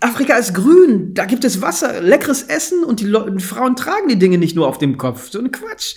[0.00, 4.08] Afrika ist grün, da gibt es Wasser, leckeres Essen und die, Le die Frauen tragen
[4.08, 5.30] die Dinge nicht nur auf dem Kopf.
[5.30, 5.96] So ein Quatsch.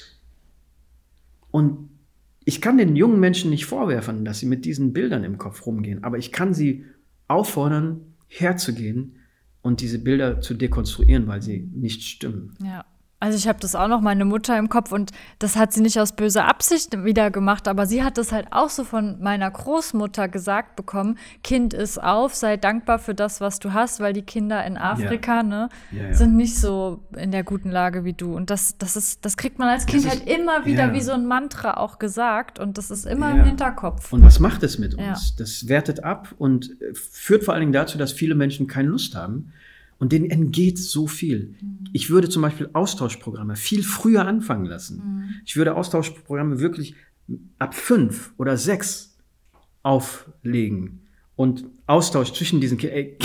[1.50, 1.90] Und
[2.44, 6.04] ich kann den jungen Menschen nicht vorwerfen, dass sie mit diesen Bildern im Kopf rumgehen,
[6.04, 6.86] aber ich kann sie
[7.28, 9.18] auffordern, herzugehen
[9.62, 12.54] und diese Bilder zu dekonstruieren, weil sie nicht stimmen.
[12.64, 12.86] Ja.
[13.26, 16.00] Also ich habe das auch noch meine Mutter im Kopf und das hat sie nicht
[16.00, 20.28] aus böser Absicht wieder gemacht, aber sie hat das halt auch so von meiner Großmutter
[20.28, 24.64] gesagt bekommen, Kind ist auf, sei dankbar für das, was du hast, weil die Kinder
[24.64, 25.44] in Afrika, ja.
[25.44, 26.14] ne, ja, ja.
[26.14, 29.58] sind nicht so in der guten Lage wie du und das das ist das kriegt
[29.58, 33.08] man als Kind halt immer wieder wie so ein Mantra auch gesagt und das ist
[33.08, 34.14] immer im Hinterkopf.
[34.14, 35.36] Und was macht es mit uns?
[35.36, 39.16] Das wertet ab und äh, führt vor allen Dingen dazu, dass viele Menschen keine Lust
[39.16, 39.52] haben
[40.00, 41.56] und denen entgeht so viel.
[41.62, 41.86] Mhm.
[41.94, 44.98] Ich würde zum Beispiel Austauschprogramme viel früher anfangen lassen.
[44.98, 45.30] Mhm.
[45.46, 46.96] Ich würde Austauschprogramme wirklich
[47.58, 49.18] ab fünf oder sechs
[49.84, 51.02] auflegen.
[51.36, 53.18] Und Austausch zwischen diesen Kindern.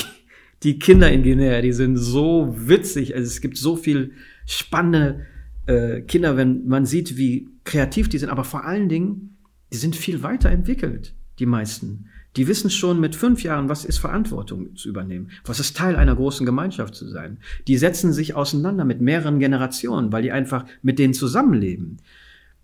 [0.63, 3.15] Die Kinder in Guinea, die sind so witzig.
[3.15, 4.13] Also es gibt so viel
[4.47, 5.27] spannende
[5.67, 8.29] äh, Kinder, wenn man sieht, wie kreativ die sind.
[8.29, 9.39] Aber vor allen Dingen,
[9.73, 12.09] die sind viel weiterentwickelt, die meisten.
[12.37, 16.15] Die wissen schon mit fünf Jahren, was ist Verantwortung zu übernehmen, was ist Teil einer
[16.15, 17.39] großen Gemeinschaft zu sein.
[17.67, 21.99] Die setzen sich auseinander mit mehreren Generationen, weil die einfach mit denen zusammenleben.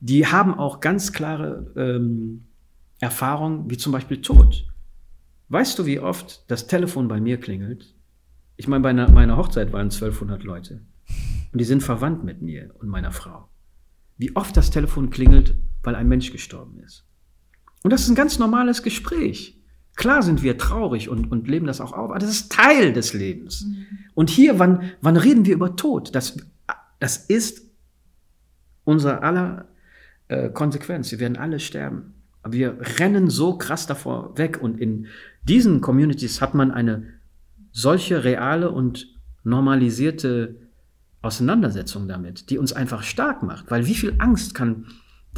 [0.01, 2.45] Die haben auch ganz klare ähm,
[3.01, 4.67] Erfahrungen, wie zum Beispiel Tod.
[5.49, 7.95] Weißt du, wie oft das Telefon bei mir klingelt?
[8.57, 10.81] Ich meine, bei einer, meiner Hochzeit waren 1200 Leute.
[11.53, 13.49] Und die sind verwandt mit mir und meiner Frau.
[14.17, 17.05] Wie oft das Telefon klingelt, weil ein Mensch gestorben ist.
[17.87, 19.63] Und das ist ein ganz normales Gespräch.
[19.95, 23.13] Klar sind wir traurig und, und leben das auch auf, aber das ist Teil des
[23.15, 23.65] Lebens.
[23.65, 23.87] Mhm.
[24.15, 26.13] Und hier, wann, wann reden wir über Tod?
[26.13, 26.37] Das,
[26.99, 27.63] das ist
[28.83, 29.69] unser aller
[30.27, 31.13] äh, Konsequenz.
[31.13, 32.15] Wir werden alle sterben.
[32.43, 34.59] Aber wir rennen so krass davor weg.
[34.61, 35.07] Und in
[35.45, 37.05] diesen Communities hat man eine
[37.71, 39.15] solche reale und
[39.45, 40.57] normalisierte
[41.23, 43.71] Auseinandersetzung damit, die uns einfach stark macht.
[43.71, 44.87] Weil wie viel Angst kann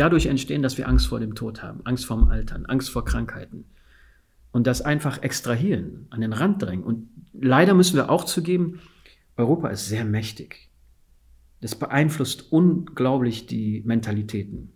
[0.00, 3.64] dadurch entstehen, dass wir Angst vor dem Tod haben, Angst vorm Altern, Angst vor Krankheiten.
[4.50, 6.84] Und das einfach extrahieren, an den Rand drängen.
[6.84, 8.80] Und leider müssen wir auch zugeben,
[9.36, 10.68] Europa ist sehr mächtig.
[11.60, 14.72] Das beeinflusst unglaublich die Mentalitäten.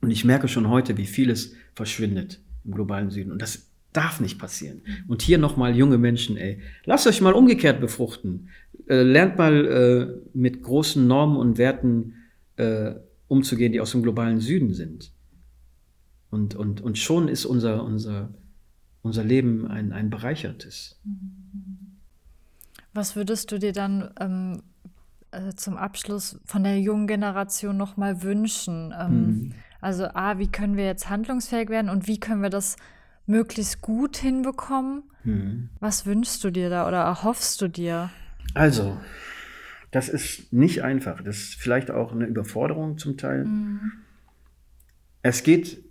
[0.00, 3.32] Und ich merke schon heute, wie vieles verschwindet im globalen Süden.
[3.32, 4.82] Und das darf nicht passieren.
[5.08, 8.50] Und hier nochmal junge Menschen, ey, lasst euch mal umgekehrt befruchten.
[8.88, 12.14] Äh, lernt mal äh, mit großen Normen und Werten
[12.56, 12.94] äh,
[13.28, 15.12] umzugehen, die aus dem globalen Süden sind.
[16.30, 18.30] Und, und, und schon ist unser, unser,
[19.02, 21.00] unser Leben ein, ein bereichertes.
[22.92, 24.62] Was würdest du dir dann ähm,
[25.30, 28.94] äh, zum Abschluss von der jungen Generation nochmal wünschen?
[28.98, 29.52] Ähm, mhm.
[29.80, 32.76] Also A, wie können wir jetzt handlungsfähig werden und wie können wir das
[33.26, 35.04] möglichst gut hinbekommen?
[35.24, 35.70] Mhm.
[35.80, 38.10] Was wünschst du dir da oder erhoffst du dir?
[38.54, 38.96] Also,
[39.90, 41.22] das ist nicht einfach.
[41.22, 43.44] Das ist vielleicht auch eine Überforderung zum Teil.
[43.44, 43.92] Mhm.
[45.22, 45.82] Es geht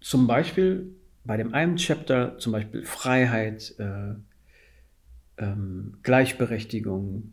[0.00, 0.94] zum Beispiel
[1.24, 4.14] bei dem einen Chapter zum Beispiel Freiheit, äh,
[5.38, 7.32] ähm, Gleichberechtigung,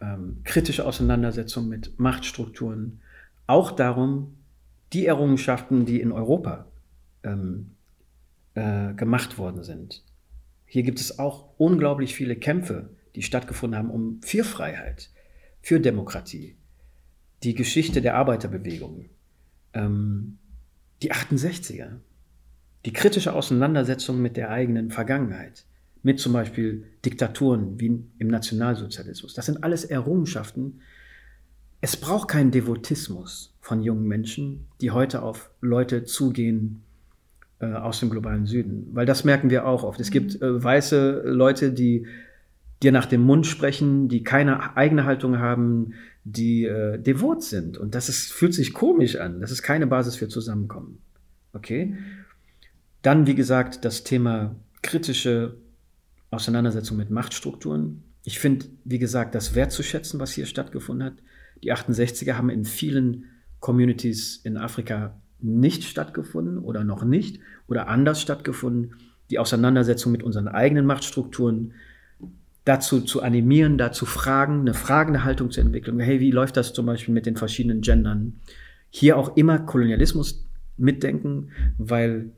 [0.00, 3.00] ähm, kritische Auseinandersetzung mit Machtstrukturen,
[3.46, 4.36] auch darum,
[4.92, 6.66] die Errungenschaften, die in Europa
[7.22, 7.72] ähm,
[8.54, 10.02] äh, gemacht worden sind.
[10.66, 15.10] Hier gibt es auch unglaublich viele Kämpfe, die stattgefunden haben um für Freiheit,
[15.62, 16.56] für Demokratie,
[17.42, 19.06] die Geschichte der Arbeiterbewegung,
[19.72, 20.38] ähm,
[21.02, 21.98] die 68er,
[22.84, 25.64] die kritische Auseinandersetzung mit der eigenen Vergangenheit,
[26.02, 29.34] mit zum Beispiel Diktaturen wie im Nationalsozialismus.
[29.34, 30.80] Das sind alles Errungenschaften.
[31.82, 36.82] Es braucht keinen Devotismus von jungen Menschen, die heute auf Leute zugehen
[37.58, 40.00] äh, aus dem globalen Süden, weil das merken wir auch oft.
[40.00, 42.06] Es gibt äh, weiße Leute, die
[42.82, 47.78] dir nach dem Mund sprechen, die keine eigene Haltung haben, die äh, devot sind.
[47.78, 49.40] Und das ist, fühlt sich komisch an.
[49.40, 50.98] Das ist keine Basis für Zusammenkommen.
[51.52, 51.96] Okay?
[53.02, 55.56] Dann, wie gesagt, das Thema kritische
[56.30, 58.04] Auseinandersetzung mit Machtstrukturen.
[58.24, 61.14] Ich finde, wie gesagt, das wertzuschätzen, was hier stattgefunden hat.
[61.62, 63.24] Die 68er haben in vielen
[63.60, 68.94] Communities in Afrika nicht stattgefunden oder noch nicht oder anders stattgefunden.
[69.30, 71.72] Die Auseinandersetzung mit unseren eigenen Machtstrukturen,
[72.64, 75.98] dazu zu animieren, dazu fragen, eine fragende Haltung zu entwickeln.
[76.00, 78.40] Hey, wie läuft das zum Beispiel mit den verschiedenen Gendern?
[78.90, 80.46] Hier auch immer Kolonialismus
[80.76, 82.32] mitdenken, weil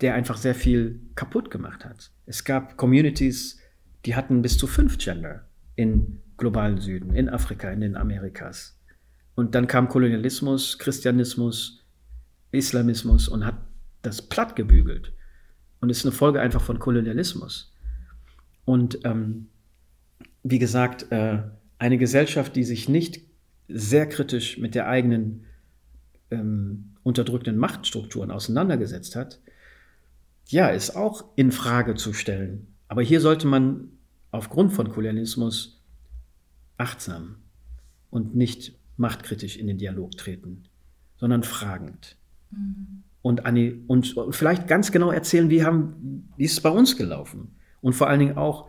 [0.00, 2.10] der einfach sehr viel kaputt gemacht hat.
[2.26, 3.58] Es gab Communities,
[4.04, 8.78] die hatten bis zu fünf Gender im globalen Süden, in Afrika, in den Amerikas.
[9.34, 11.84] Und dann kam Kolonialismus, Christianismus,
[12.50, 13.56] Islamismus und hat
[14.02, 15.12] das platt gebügelt.
[15.80, 17.72] Und ist eine Folge einfach von Kolonialismus.
[18.68, 19.48] Und ähm,
[20.42, 21.38] wie gesagt, äh,
[21.78, 23.22] eine Gesellschaft, die sich nicht
[23.66, 25.46] sehr kritisch mit der eigenen
[26.30, 29.40] ähm, unterdrückten Machtstrukturen auseinandergesetzt hat,
[30.48, 32.66] ja, ist auch in Frage zu stellen.
[32.88, 33.88] Aber hier sollte man
[34.32, 35.82] aufgrund von Kolonialismus
[36.76, 37.36] achtsam
[38.10, 40.64] und nicht machtkritisch in den Dialog treten,
[41.16, 42.18] sondern fragend.
[42.50, 43.02] Mhm.
[43.22, 43.40] Und,
[43.86, 47.54] und, und vielleicht ganz genau erzählen, wie, haben, wie ist es bei uns gelaufen?
[47.80, 48.68] Und vor allen Dingen auch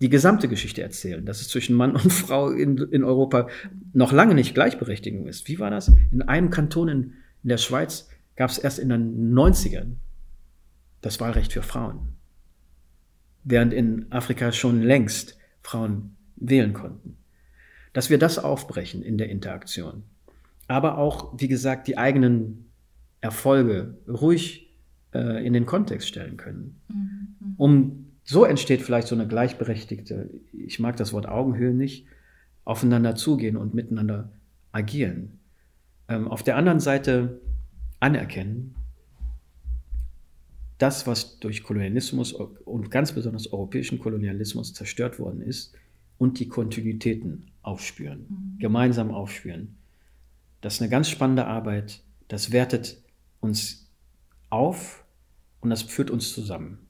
[0.00, 3.48] die gesamte Geschichte erzählen, dass es zwischen Mann und Frau in, in Europa
[3.92, 5.46] noch lange nicht Gleichberechtigung ist.
[5.48, 5.92] Wie war das?
[6.10, 7.02] In einem Kanton in,
[7.42, 9.96] in der Schweiz gab es erst in den 90ern
[11.02, 12.14] das Wahlrecht für Frauen,
[13.44, 17.16] während in Afrika schon längst Frauen wählen konnten.
[17.92, 20.04] Dass wir das aufbrechen in der Interaktion,
[20.68, 22.70] aber auch, wie gesagt, die eigenen
[23.20, 24.72] Erfolge ruhig
[25.12, 27.54] äh, in den Kontext stellen können, mhm.
[27.56, 32.06] um so entsteht vielleicht so eine gleichberechtigte, ich mag das Wort Augenhöhe nicht,
[32.64, 34.30] aufeinander zugehen und miteinander
[34.72, 35.40] agieren.
[36.08, 37.40] Ähm, auf der anderen Seite
[37.98, 38.74] anerkennen,
[40.78, 45.74] das, was durch Kolonialismus und ganz besonders europäischen Kolonialismus zerstört worden ist,
[46.20, 48.58] und die Kontinuitäten aufspüren, mhm.
[48.58, 49.78] gemeinsam aufspüren.
[50.60, 53.02] Das ist eine ganz spannende Arbeit, das wertet
[53.40, 53.90] uns
[54.50, 55.02] auf
[55.62, 56.89] und das führt uns zusammen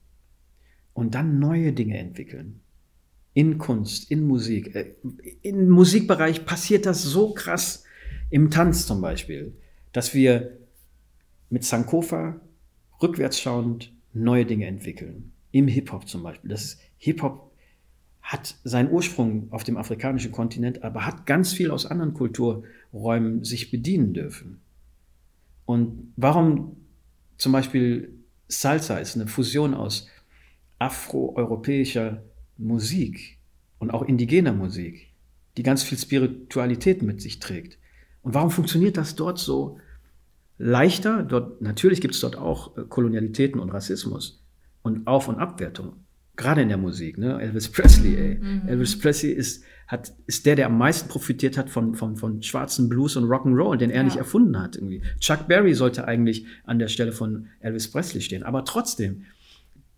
[0.95, 2.61] und dann neue Dinge entwickeln.
[3.32, 4.74] In Kunst, in Musik.
[4.74, 4.95] Äh,
[5.43, 7.84] Im Musikbereich passiert das so krass.
[8.30, 9.55] Im Tanz zum Beispiel,
[9.93, 10.59] dass wir
[11.49, 12.41] mit Sankofa
[13.03, 15.32] rückwärts schauend neue Dinge entwickeln.
[15.53, 16.51] Im Hip-Hop zum Beispiel.
[16.51, 17.51] Das Hip-Hop
[18.22, 23.70] hat seinen Ursprung auf dem afrikanischen Kontinent, aber hat ganz viel aus anderen Kulturräumen sich
[23.70, 24.61] bedienen dürfen.
[25.64, 26.76] Und warum
[27.38, 28.12] zum Beispiel
[28.49, 30.09] Salsa ist eine Fusion aus
[30.81, 32.24] afroeuropäischer
[32.57, 33.39] Musik
[33.78, 35.12] und auch indigener Musik,
[35.57, 37.78] die ganz viel Spiritualität mit sich trägt.
[38.22, 39.78] Und warum funktioniert das dort so
[40.59, 41.22] leichter?
[41.22, 44.45] Dort, natürlich gibt es dort auch äh, Kolonialitäten und Rassismus
[44.83, 45.93] und Auf- und Abwertung.
[46.37, 47.39] Gerade in der Musik, ne?
[47.41, 48.39] Elvis Presley, ey.
[48.39, 48.62] Mhm.
[48.66, 52.89] Elvis Presley ist, hat, ist der, der am meisten profitiert hat von, von, von schwarzen
[52.89, 54.03] Blues und Rock'n'Roll, den er ja.
[54.05, 54.76] nicht erfunden hat.
[54.76, 55.03] Irgendwie.
[55.18, 58.43] Chuck Berry sollte eigentlich an der Stelle von Elvis Presley stehen.
[58.43, 59.26] Aber trotzdem,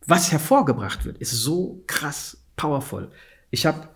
[0.06, 3.10] was hervorgebracht wird, ist so krass powerful.
[3.50, 3.88] Ich habe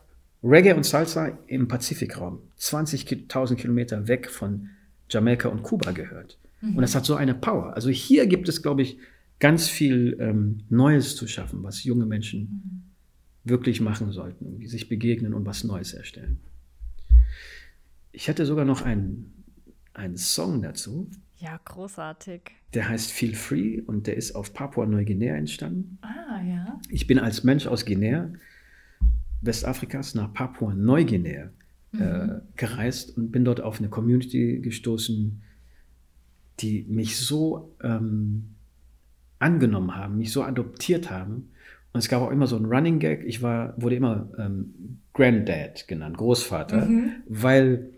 [0.43, 4.69] Reggae und Salsa im Pazifikraum, 20.000 Kilometer weg von
[5.09, 6.39] Jamaika und Kuba gehört.
[6.61, 6.77] Mhm.
[6.77, 7.75] Und das hat so eine Power.
[7.75, 8.99] Also hier gibt es, glaube ich,
[9.39, 13.51] ganz viel ähm, Neues zu schaffen, was junge Menschen mhm.
[13.51, 16.41] wirklich machen sollten, wie sich begegnen und was Neues erstellen.
[18.13, 19.45] Ich hätte sogar noch einen,
[19.93, 21.11] einen Song dazu.
[21.39, 22.41] Ja, großartig.
[22.75, 25.99] Der heißt Feel Free und der ist auf Papua-Neuguinea entstanden.
[26.01, 26.81] Ah, ja.
[26.89, 28.31] Ich bin als Mensch aus Guinea,
[29.43, 31.51] Westafrikas, nach Papua-Neuguinea
[31.93, 32.03] äh, mhm.
[32.03, 35.43] äh, gereist und bin dort auf eine Community gestoßen,
[36.61, 38.55] die mich so ähm,
[39.39, 41.51] angenommen haben, mich so adoptiert haben.
[41.93, 43.25] Und es gab auch immer so einen Running Gag.
[43.25, 47.13] Ich war, wurde immer ähm, Granddad genannt, Großvater, mhm.
[47.27, 47.91] weil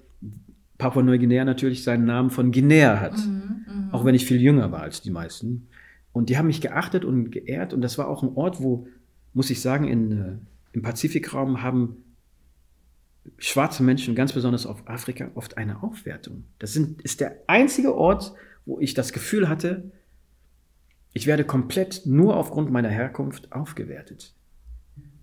[0.78, 3.16] Papua-Neuguinea natürlich seinen Namen von Guinea hat.
[3.18, 3.88] Mhm, mh.
[3.92, 5.68] Auch wenn ich viel jünger war als die meisten.
[6.12, 7.72] Und die haben mich geachtet und geehrt.
[7.72, 8.86] Und das war auch ein Ort, wo,
[9.34, 10.36] muss ich sagen, in, äh,
[10.72, 11.96] im Pazifikraum haben
[13.36, 16.44] schwarze Menschen, ganz besonders auf Afrika, oft eine Aufwertung.
[16.58, 18.32] Das sind, ist der einzige Ort,
[18.64, 19.90] wo ich das Gefühl hatte,
[21.12, 24.34] ich werde komplett nur aufgrund meiner Herkunft aufgewertet.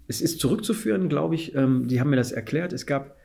[0.07, 3.15] Es ist zurückzuführen, glaube ich, ähm, die haben mir das erklärt, es gab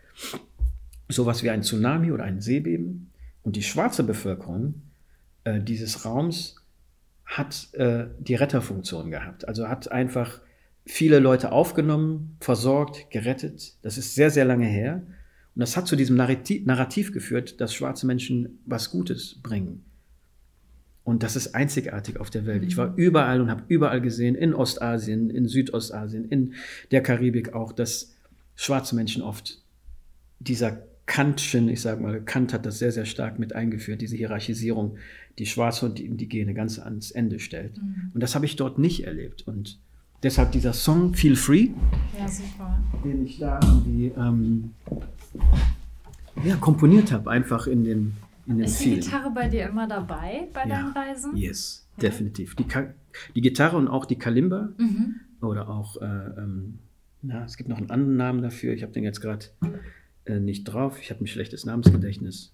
[1.10, 3.10] sowas wie ein Tsunami oder ein Seebeben
[3.42, 4.82] und die schwarze Bevölkerung
[5.44, 6.56] äh, dieses Raums
[7.24, 9.46] hat äh, die Retterfunktion gehabt.
[9.46, 10.40] Also hat einfach
[10.84, 13.76] viele Leute aufgenommen, versorgt, gerettet.
[13.82, 15.02] Das ist sehr, sehr lange her.
[15.54, 19.84] Und das hat zu diesem Narrativ, Narrativ geführt, dass schwarze Menschen was Gutes bringen.
[21.04, 22.62] Und das ist einzigartig auf der Welt.
[22.64, 22.96] Ich war mhm.
[22.96, 26.54] überall und habe überall gesehen, in Ostasien, in Südostasien, in
[26.90, 28.14] der Karibik auch, dass
[28.54, 29.62] schwarze Menschen oft
[30.40, 34.96] dieser Kantschen, ich sage mal, Kant hat das sehr, sehr stark mit eingeführt, diese Hierarchisierung,
[35.40, 37.76] die Schwarze und die Indigene ganz ans Ende stellt.
[37.78, 38.12] Mhm.
[38.14, 39.42] Und das habe ich dort nicht erlebt.
[39.44, 39.80] Und
[40.22, 41.70] deshalb dieser Song Feel Free,
[42.16, 42.26] ja,
[43.02, 44.70] den ich da irgendwie ähm,
[46.44, 50.80] ja, komponiert habe, einfach in den ist die Gitarre bei dir immer dabei bei ja.
[50.80, 51.36] deinen Reisen?
[51.36, 52.02] Yes, ja.
[52.02, 52.54] definitiv.
[52.54, 52.66] Die,
[53.34, 55.16] die, Gitarre und auch die Kalimba mhm.
[55.40, 56.78] oder auch, äh, ähm,
[57.22, 58.74] na, es gibt noch einen anderen Namen dafür.
[58.74, 59.46] Ich habe den jetzt gerade
[60.30, 60.98] äh, nicht drauf.
[61.00, 62.52] Ich habe ein schlechtes Namensgedächtnis.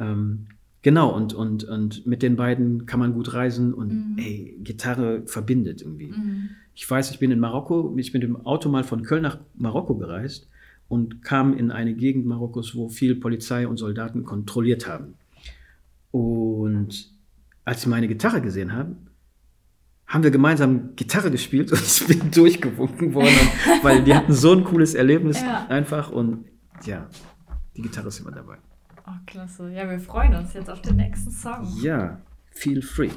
[0.00, 0.46] Ähm,
[0.82, 4.18] genau, und, und, und mit den beiden kann man gut reisen und mhm.
[4.18, 6.08] ey, Gitarre verbindet irgendwie.
[6.08, 6.50] Mhm.
[6.74, 9.38] Ich weiß, ich bin in Marokko, ich bin mit dem Auto mal von Köln nach
[9.54, 10.48] Marokko gereist
[10.88, 15.14] und kam in eine Gegend Marokkos, wo viel Polizei und Soldaten kontrolliert haben.
[16.10, 17.10] Und
[17.64, 18.96] als sie meine Gitarre gesehen haben,
[20.06, 23.34] haben wir gemeinsam Gitarre gespielt und ich bin durchgewunken worden,
[23.82, 25.66] weil die hatten so ein cooles Erlebnis ja.
[25.68, 26.44] einfach und
[26.86, 27.06] ja,
[27.76, 28.58] die Gitarre ist immer dabei.
[29.06, 29.70] Oh, klasse.
[29.70, 31.66] Ja, wir freuen uns jetzt auf den nächsten Song.
[31.80, 32.18] Ja,
[32.50, 33.10] feel free.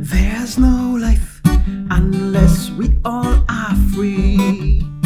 [0.00, 1.40] There's no life
[1.90, 4.97] unless we all are free.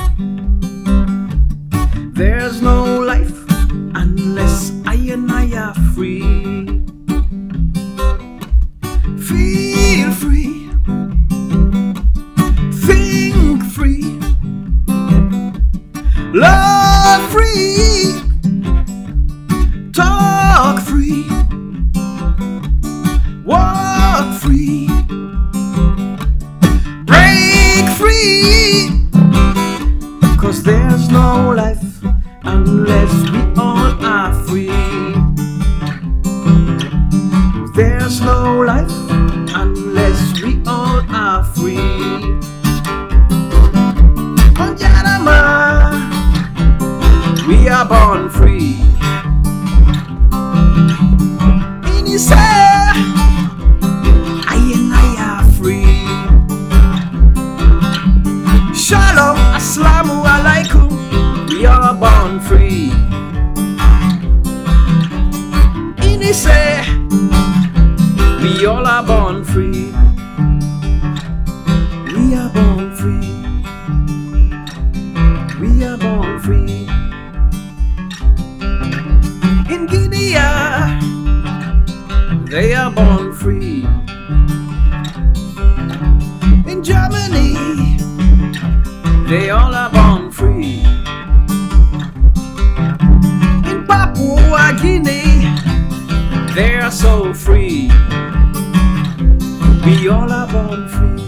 [99.92, 101.22] We all are born free.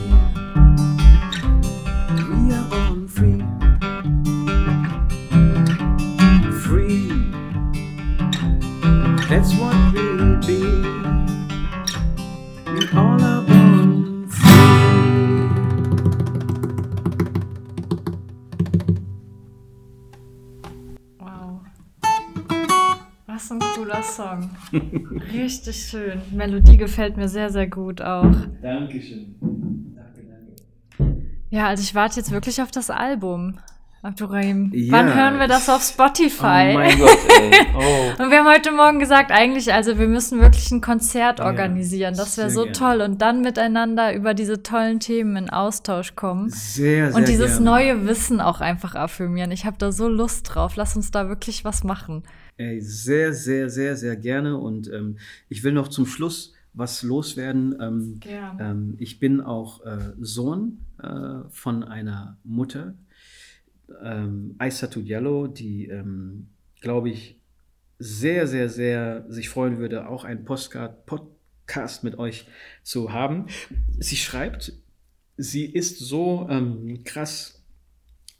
[2.30, 3.42] We are born free.
[6.62, 7.08] Free.
[9.28, 10.62] That's what we'll be.
[12.72, 15.44] We all are born free.
[21.20, 21.60] Wow.
[23.28, 24.56] Was ein cooler Song.
[25.42, 26.20] Richtig schön.
[26.32, 28.30] Melodie gefällt mir sehr, sehr gut auch.
[28.62, 29.34] Dankeschön.
[29.40, 30.22] Danke,
[30.98, 31.16] danke.
[31.50, 33.58] Ja, also ich warte jetzt wirklich auf das Album.
[34.02, 34.70] Abdurrahim.
[34.74, 34.92] Ja.
[34.92, 36.72] Wann hören wir das auf Spotify?
[36.72, 37.52] Oh mein Gott, ey.
[37.74, 38.22] Oh.
[38.22, 42.14] Und wir haben heute Morgen gesagt, eigentlich, also wir müssen wirklich ein Konzert Ja, organisieren.
[42.14, 42.72] Das wäre so gerne.
[42.76, 43.00] toll.
[43.00, 46.50] Und dann miteinander über diese tollen Themen in Austausch kommen.
[46.50, 47.64] Sehr, sehr Und dieses gerne.
[47.64, 49.50] neue Wissen auch einfach affirmieren.
[49.50, 50.76] Ich habe da so Lust drauf.
[50.76, 52.24] Lass uns da wirklich was machen.
[52.56, 54.56] Ey, sehr, sehr, sehr, sehr gerne.
[54.56, 57.76] Und ähm, ich will noch zum Schluss was loswerden.
[57.80, 58.62] Ähm, Gerne.
[58.62, 62.94] ähm, ich bin auch äh, Sohn äh, von einer Mutter,
[64.02, 66.48] ähm, Aissatou Diallo, die, ähm,
[66.80, 67.40] glaube ich,
[67.98, 72.46] sehr, sehr, sehr sich freuen würde, auch einen Postcard, Podcast mit euch
[72.82, 73.46] zu haben.
[73.98, 74.72] Sie schreibt,
[75.36, 77.62] sie ist so ähm, krass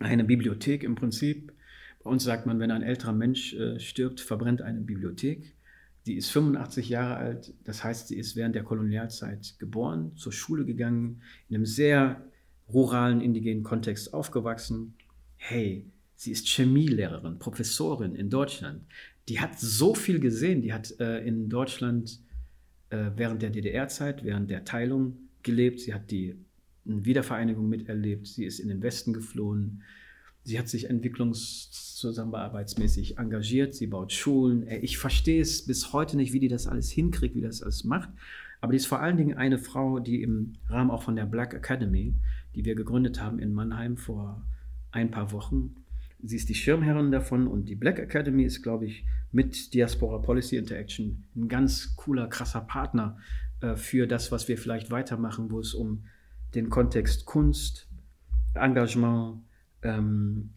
[0.01, 1.53] eine Bibliothek im Prinzip.
[2.05, 5.55] Bei uns sagt man, wenn ein älterer Mensch äh, stirbt, verbrennt eine Bibliothek.
[6.07, 10.67] Die ist 85 Jahre alt, das heißt, sie ist während der Kolonialzeit geboren, zur Schule
[10.67, 12.23] gegangen, in einem sehr
[12.69, 14.95] ruralen, indigenen Kontext aufgewachsen.
[15.37, 18.83] Hey, sie ist Chemielehrerin, Professorin in Deutschland.
[19.31, 22.21] Die hat so viel gesehen, die hat äh, in Deutschland
[22.91, 25.81] äh, während der DDR-Zeit, während der Teilung gelebt.
[25.81, 26.37] Sie hat die
[26.85, 28.27] Wiedervereinigung miterlebt.
[28.27, 29.83] Sie ist in den Westen geflohen.
[30.45, 33.75] Sie hat sich entwicklungszusammenarbeitsmäßig engagiert.
[33.75, 34.67] Sie baut Schulen.
[34.67, 37.85] Ey, Ich verstehe es bis heute nicht, wie die das alles hinkriegt, wie das alles
[37.85, 38.11] macht.
[38.61, 41.55] Aber die ist vor allen Dingen eine Frau, die im Rahmen auch von der Black
[41.55, 42.15] Academy,
[42.55, 44.43] die wir gegründet haben in Mannheim vor
[44.91, 45.75] ein paar Wochen,
[46.23, 50.57] sie ist die Schirmherrin davon und die Black Academy ist, glaube ich, mit Diaspora Policy
[50.57, 53.19] Interaction ein ganz cooler, krasser Partner
[53.61, 56.05] äh, für das, was wir vielleicht weitermachen, wo es um
[56.55, 57.89] den Kontext Kunst,
[58.55, 59.43] Engagement,
[59.85, 60.51] ähm,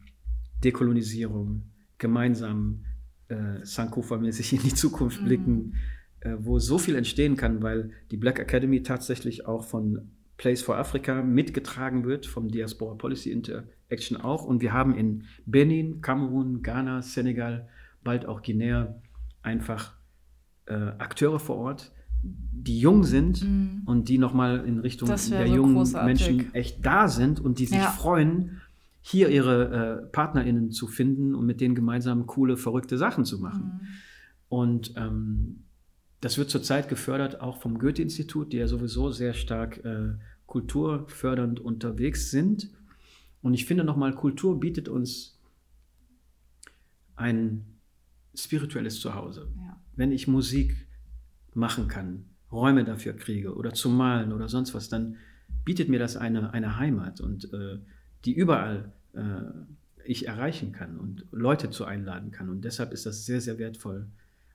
[0.63, 1.63] Dekolonisierung,
[1.97, 2.83] gemeinsam
[3.29, 5.25] äh, Sankofa-mäßig in die Zukunft Mhm.
[5.25, 5.73] blicken,
[6.21, 10.77] äh, wo so viel entstehen kann, weil die Black Academy tatsächlich auch von Place for
[10.77, 14.45] Africa mitgetragen wird, vom Diaspora Policy Interaction auch.
[14.45, 17.67] Und wir haben in Benin, Kamerun, Ghana, Senegal,
[18.03, 18.95] bald auch Guinea
[19.41, 19.95] einfach
[20.67, 21.91] äh, Akteure vor Ort,
[22.23, 23.81] die jung sind Mhm.
[23.85, 26.05] und die nochmal in Richtung der so jungen großartig.
[26.05, 27.89] Menschen echt da sind und die sich Ja.
[27.91, 28.61] freuen,
[29.09, 33.63] hier ihre äh, PartnerInnen zu finden und mit denen gemeinsam coole, verrückte Sachen zu machen.
[33.63, 33.87] Mhm.
[34.49, 35.63] Und ähm,
[36.19, 42.31] das wird zurzeit gefördert auch vom Goethe-Institut, die ja sowieso sehr stark äh, kulturfördernd unterwegs
[42.31, 42.69] sind.
[43.41, 45.39] Und ich finde nochmal, Kultur bietet uns
[47.15, 47.65] ein
[48.35, 49.47] spirituelles Zuhause.
[49.55, 49.81] Ja.
[49.95, 50.85] Wenn ich Musik
[51.53, 55.15] machen kann, Räume dafür kriege oder zum Malen oder sonst was, dann
[55.63, 57.79] bietet mir das eine, eine Heimat und äh,
[58.25, 58.91] die überall
[60.05, 62.49] ich erreichen kann und Leute zu einladen kann.
[62.49, 64.07] Und deshalb ist das sehr, sehr wertvoll.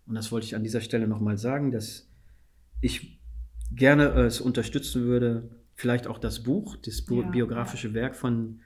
[0.07, 2.09] Und das wollte ich an dieser Stelle nochmal sagen, dass
[2.81, 3.21] ich
[3.71, 7.23] gerne äh, es unterstützen würde, vielleicht auch das Buch, das Ja.
[7.31, 8.61] biografische Werk von,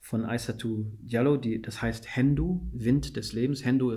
[0.00, 3.64] von Aissatou Diallo, die, das heißt Hendu, Wind des Lebens.
[3.64, 3.96] Hendu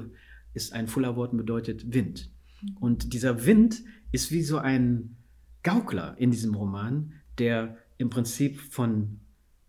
[0.53, 2.31] ist ein Fullerwort und bedeutet Wind.
[2.79, 5.17] Und dieser Wind ist wie so ein
[5.63, 9.19] Gaukler in diesem Roman, der im Prinzip von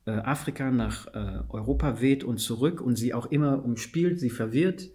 [0.07, 4.89] äh, Afrika nach äh, Europa weht und zurück und sie auch immer umspielt, sie verwirrt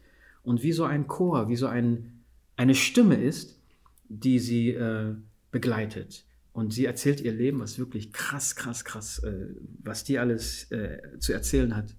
[0.43, 2.23] und wie so ein Chor, wie so ein,
[2.55, 3.59] eine Stimme ist,
[4.07, 5.13] die sie äh,
[5.51, 6.25] begleitet.
[6.53, 9.21] Und sie erzählt ihr Leben, was wirklich krass, krass, krass,
[9.81, 10.67] was die alles
[11.19, 11.95] zu erzählen hat.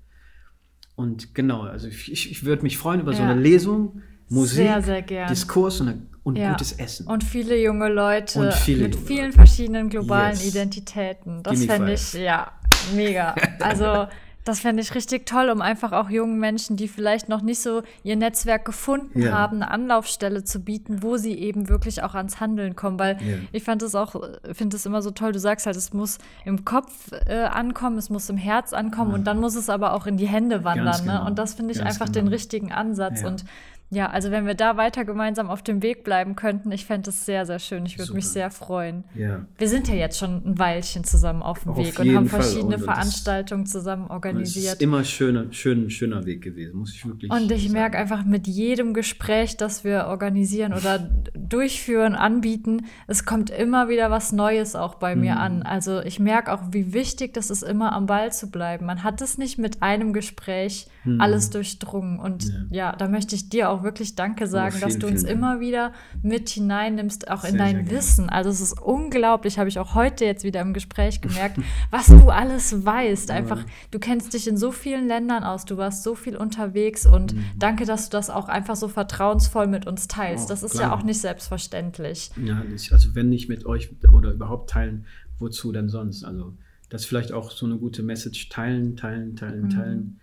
[0.95, 3.17] Und genau, also ich, ich würde mich freuen über ja.
[3.17, 6.53] so eine Lesung, Musik, sehr, sehr Diskurs und, und ja.
[6.53, 7.07] gutes Essen.
[7.07, 9.37] Und viele junge Leute viele mit junge vielen Leute.
[9.37, 10.47] verschiedenen globalen yes.
[10.47, 11.43] Identitäten.
[11.43, 12.53] Das fände ich, ja,
[12.95, 13.35] mega.
[13.61, 14.09] Also
[14.45, 17.83] das fände ich richtig toll, um einfach auch jungen Menschen, die vielleicht noch nicht so
[18.03, 19.33] ihr Netzwerk gefunden ja.
[19.33, 22.99] haben, eine Anlaufstelle zu bieten, wo sie eben wirklich auch ans Handeln kommen.
[22.99, 23.37] Weil ja.
[23.53, 24.17] ich fand es auch,
[24.53, 28.11] finde es immer so toll, du sagst halt, es muss im Kopf äh, ankommen, es
[28.11, 29.19] muss im Herz ankommen ja.
[29.19, 30.87] und dann muss es aber auch in die Hände wandern.
[30.87, 31.13] Ne?
[31.13, 31.23] Genau.
[31.23, 31.25] Ne?
[31.25, 32.27] Und das finde ich Ganz einfach genau.
[32.27, 33.23] den richtigen Ansatz.
[33.23, 33.45] Und
[33.93, 37.27] ja, also wenn wir da weiter gemeinsam auf dem Weg bleiben könnten, ich fände es
[37.27, 37.85] sehr, sehr schön.
[37.85, 39.05] Ich würde mich sehr freuen.
[39.15, 39.45] Ja.
[39.59, 42.77] Wir sind ja jetzt schon ein Weilchen zusammen auf dem auf Weg und haben verschiedene
[42.77, 44.65] und Veranstaltungen zusammen organisiert.
[44.65, 48.25] Es ist immer schöner, schön, schöner Weg gewesen, muss ich wirklich Und ich merke einfach
[48.25, 54.75] mit jedem Gespräch, das wir organisieren oder durchführen, anbieten, es kommt immer wieder was Neues
[54.75, 55.21] auch bei mhm.
[55.21, 55.63] mir an.
[55.65, 58.87] Also ich merke auch, wie wichtig das ist, immer am Ball zu bleiben.
[58.87, 61.21] Man hat es nicht mit einem Gespräch mhm.
[61.21, 62.19] alles durchdrungen.
[62.19, 62.55] Und ja.
[62.71, 65.61] ja, da möchte ich dir auch wirklich Danke sagen, oh, vielen, dass du uns immer
[65.61, 65.93] wieder
[66.23, 68.29] mit hineinnimmst, auch sehr, in dein Wissen.
[68.29, 71.59] Also es ist unglaublich, habe ich auch heute jetzt wieder im Gespräch gemerkt,
[71.91, 73.31] was du alles weißt.
[73.31, 77.35] Einfach, du kennst dich in so vielen Ländern aus, du warst so viel unterwegs und
[77.35, 77.45] mhm.
[77.59, 80.47] danke, dass du das auch einfach so vertrauensvoll mit uns teilst.
[80.47, 80.91] Oh, das ist klar.
[80.91, 82.31] ja auch nicht selbstverständlich.
[82.43, 85.07] Ja, also wenn nicht mit euch oder überhaupt teilen,
[85.39, 86.25] wozu denn sonst?
[86.25, 86.55] Also
[86.89, 89.71] das ist vielleicht auch so eine gute Message, teilen, teilen, teilen, mhm.
[89.71, 90.21] teilen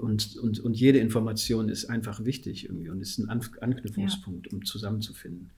[0.00, 4.56] und, und, und jede Information ist einfach wichtig irgendwie und ist ein Anknüpfungspunkt, ja.
[4.56, 5.50] um zusammenzufinden.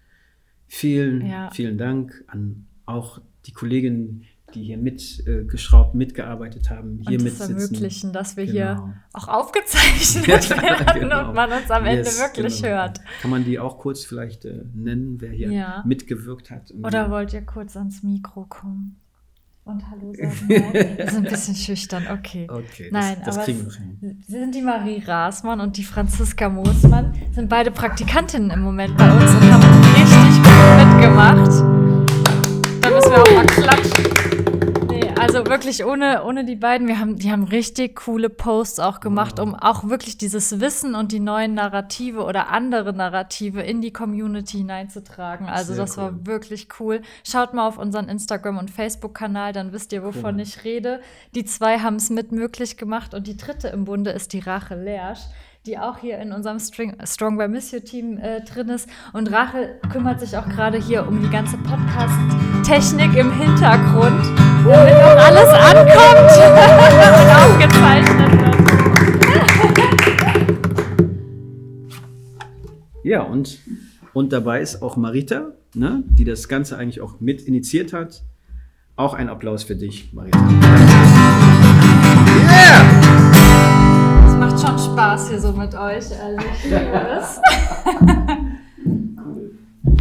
[0.66, 1.50] Vielen, ja.
[1.50, 7.40] vielen Dank an auch die Kolleginnen, die hier mitgeschraubt, äh, mitgearbeitet haben, hier und das
[7.40, 8.54] ermöglichen, dass wir genau.
[8.54, 11.28] hier auch aufgezeichnet werden genau.
[11.28, 12.74] und man uns am Ende yes, wirklich genau.
[12.74, 13.00] hört.
[13.20, 15.84] Kann man die auch kurz vielleicht äh, nennen, wer hier ja.
[15.86, 16.72] mitgewirkt hat?
[16.82, 18.96] Oder wollt ihr kurz ans Mikro kommen?
[19.64, 20.48] Und Hallo sagen.
[20.48, 22.46] Wir sind ein bisschen schüchtern, okay.
[22.50, 24.22] Okay, Nein, das, das aber kriegen wir hin.
[24.26, 29.10] Sie sind die Marie Rasmann und die Franziska Moosmann, sind beide Praktikantinnen im Moment bei
[29.10, 29.62] uns und haben
[29.94, 31.50] richtig gut mitgemacht.
[32.82, 34.13] Da müssen wir auch mal klatschen.
[35.24, 39.40] Also wirklich ohne, ohne die beiden, wir haben, die haben richtig coole Posts auch gemacht,
[39.40, 44.58] um auch wirklich dieses Wissen und die neuen Narrative oder andere Narrative in die Community
[44.58, 45.48] hineinzutragen.
[45.48, 46.02] Also Sehr das cool.
[46.04, 47.00] war wirklich cool.
[47.26, 50.40] Schaut mal auf unseren Instagram- und Facebook-Kanal, dann wisst ihr, wovon cool.
[50.42, 51.00] ich rede.
[51.34, 54.74] Die zwei haben es mit möglich gemacht und die dritte im Bunde ist die Rache
[54.74, 55.22] Lersch
[55.66, 58.86] die auch hier in unserem String, Strong by Miss You Team äh, drin ist.
[59.14, 64.26] Und Rachel kümmert sich auch gerade hier um die ganze Podcast-Technik im Hintergrund,
[64.66, 68.54] damit auch alles ankommt und aufgezeichnet wird.
[73.02, 73.58] Ja, und,
[74.12, 78.22] und dabei ist auch Marita, ne, die das Ganze eigentlich auch mit initiiert hat.
[78.96, 80.38] Auch ein Applaus für dich, Marita.
[82.50, 82.83] Yeah!
[84.36, 86.10] Macht schon Spaß hier so mit euch.
[86.20, 87.40] Also ich liebe es.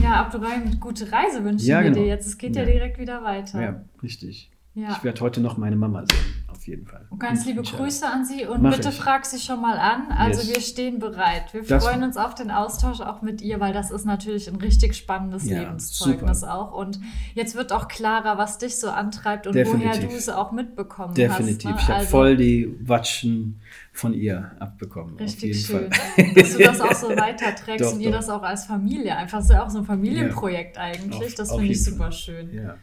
[0.01, 1.95] ja, Abdurrahim, gute Reise wünschen ja, genau.
[1.95, 2.27] wir dir jetzt.
[2.27, 2.63] Es geht ja.
[2.63, 3.61] ja direkt wieder weiter.
[3.61, 4.51] Ja, richtig.
[4.75, 4.91] Ja.
[4.91, 7.05] Ich werde heute noch meine Mama sehen auf jeden Fall.
[7.09, 8.95] Und ganz liebe Grüße an Sie und Mach bitte ich.
[8.95, 10.11] frag sie schon mal an.
[10.11, 10.53] Also yes.
[10.53, 11.53] wir stehen bereit.
[11.53, 14.55] Wir das freuen uns auf den Austausch auch mit ihr, weil das ist natürlich ein
[14.55, 16.53] richtig spannendes ja, Lebenszeugnis super.
[16.53, 16.73] auch.
[16.73, 16.99] Und
[17.33, 19.87] jetzt wird auch klarer, was dich so antreibt und Definitiv.
[19.87, 21.69] woher du es auch mitbekommen Definitiv.
[21.69, 21.69] hast.
[21.69, 21.69] Definitiv.
[21.69, 21.77] Ne?
[21.79, 23.59] Ich habe also, voll die Watschen
[23.91, 25.17] von ihr abbekommen.
[25.17, 25.91] Richtig schön.
[25.91, 26.33] Fall.
[26.33, 28.17] Dass du das auch so weiterträgst doch, und ihr doch.
[28.17, 29.17] das auch als Familie.
[29.17, 30.83] Einfach so auch so ein Familienprojekt ja.
[30.83, 31.27] eigentlich.
[31.27, 32.53] Auf, das finde ich super schön.
[32.53, 32.77] Ja.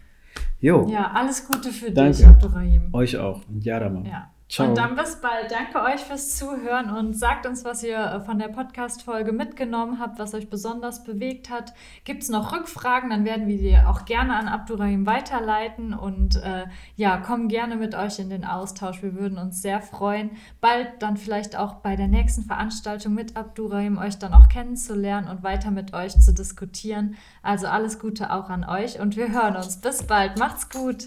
[0.61, 0.86] Jo.
[0.88, 2.18] Ja, alles Gute für Danke.
[2.18, 2.93] dich, Abdurrahim.
[2.93, 3.41] Euch auch.
[3.49, 4.03] Und Jadama.
[4.07, 4.30] Ja.
[4.51, 4.68] Ciao.
[4.68, 5.53] Und dann bis bald.
[5.53, 10.18] Danke euch fürs Zuhören und sagt uns, was ihr äh, von der Podcast-Folge mitgenommen habt,
[10.18, 11.72] was euch besonders bewegt hat.
[12.03, 16.64] Gibt es noch Rückfragen, dann werden wir die auch gerne an Abdurrahim weiterleiten und äh,
[16.96, 19.05] ja, kommen gerne mit euch in den Austausch.
[19.05, 23.98] Wir würden uns sehr freuen, bald dann vielleicht auch bei der nächsten Veranstaltung mit Abdurrahim
[23.98, 27.14] euch dann auch kennenzulernen und weiter mit euch zu diskutieren.
[27.44, 29.80] Also alles Gute auch an euch und wir hören uns.
[29.80, 30.40] Bis bald.
[30.40, 31.07] Macht's gut.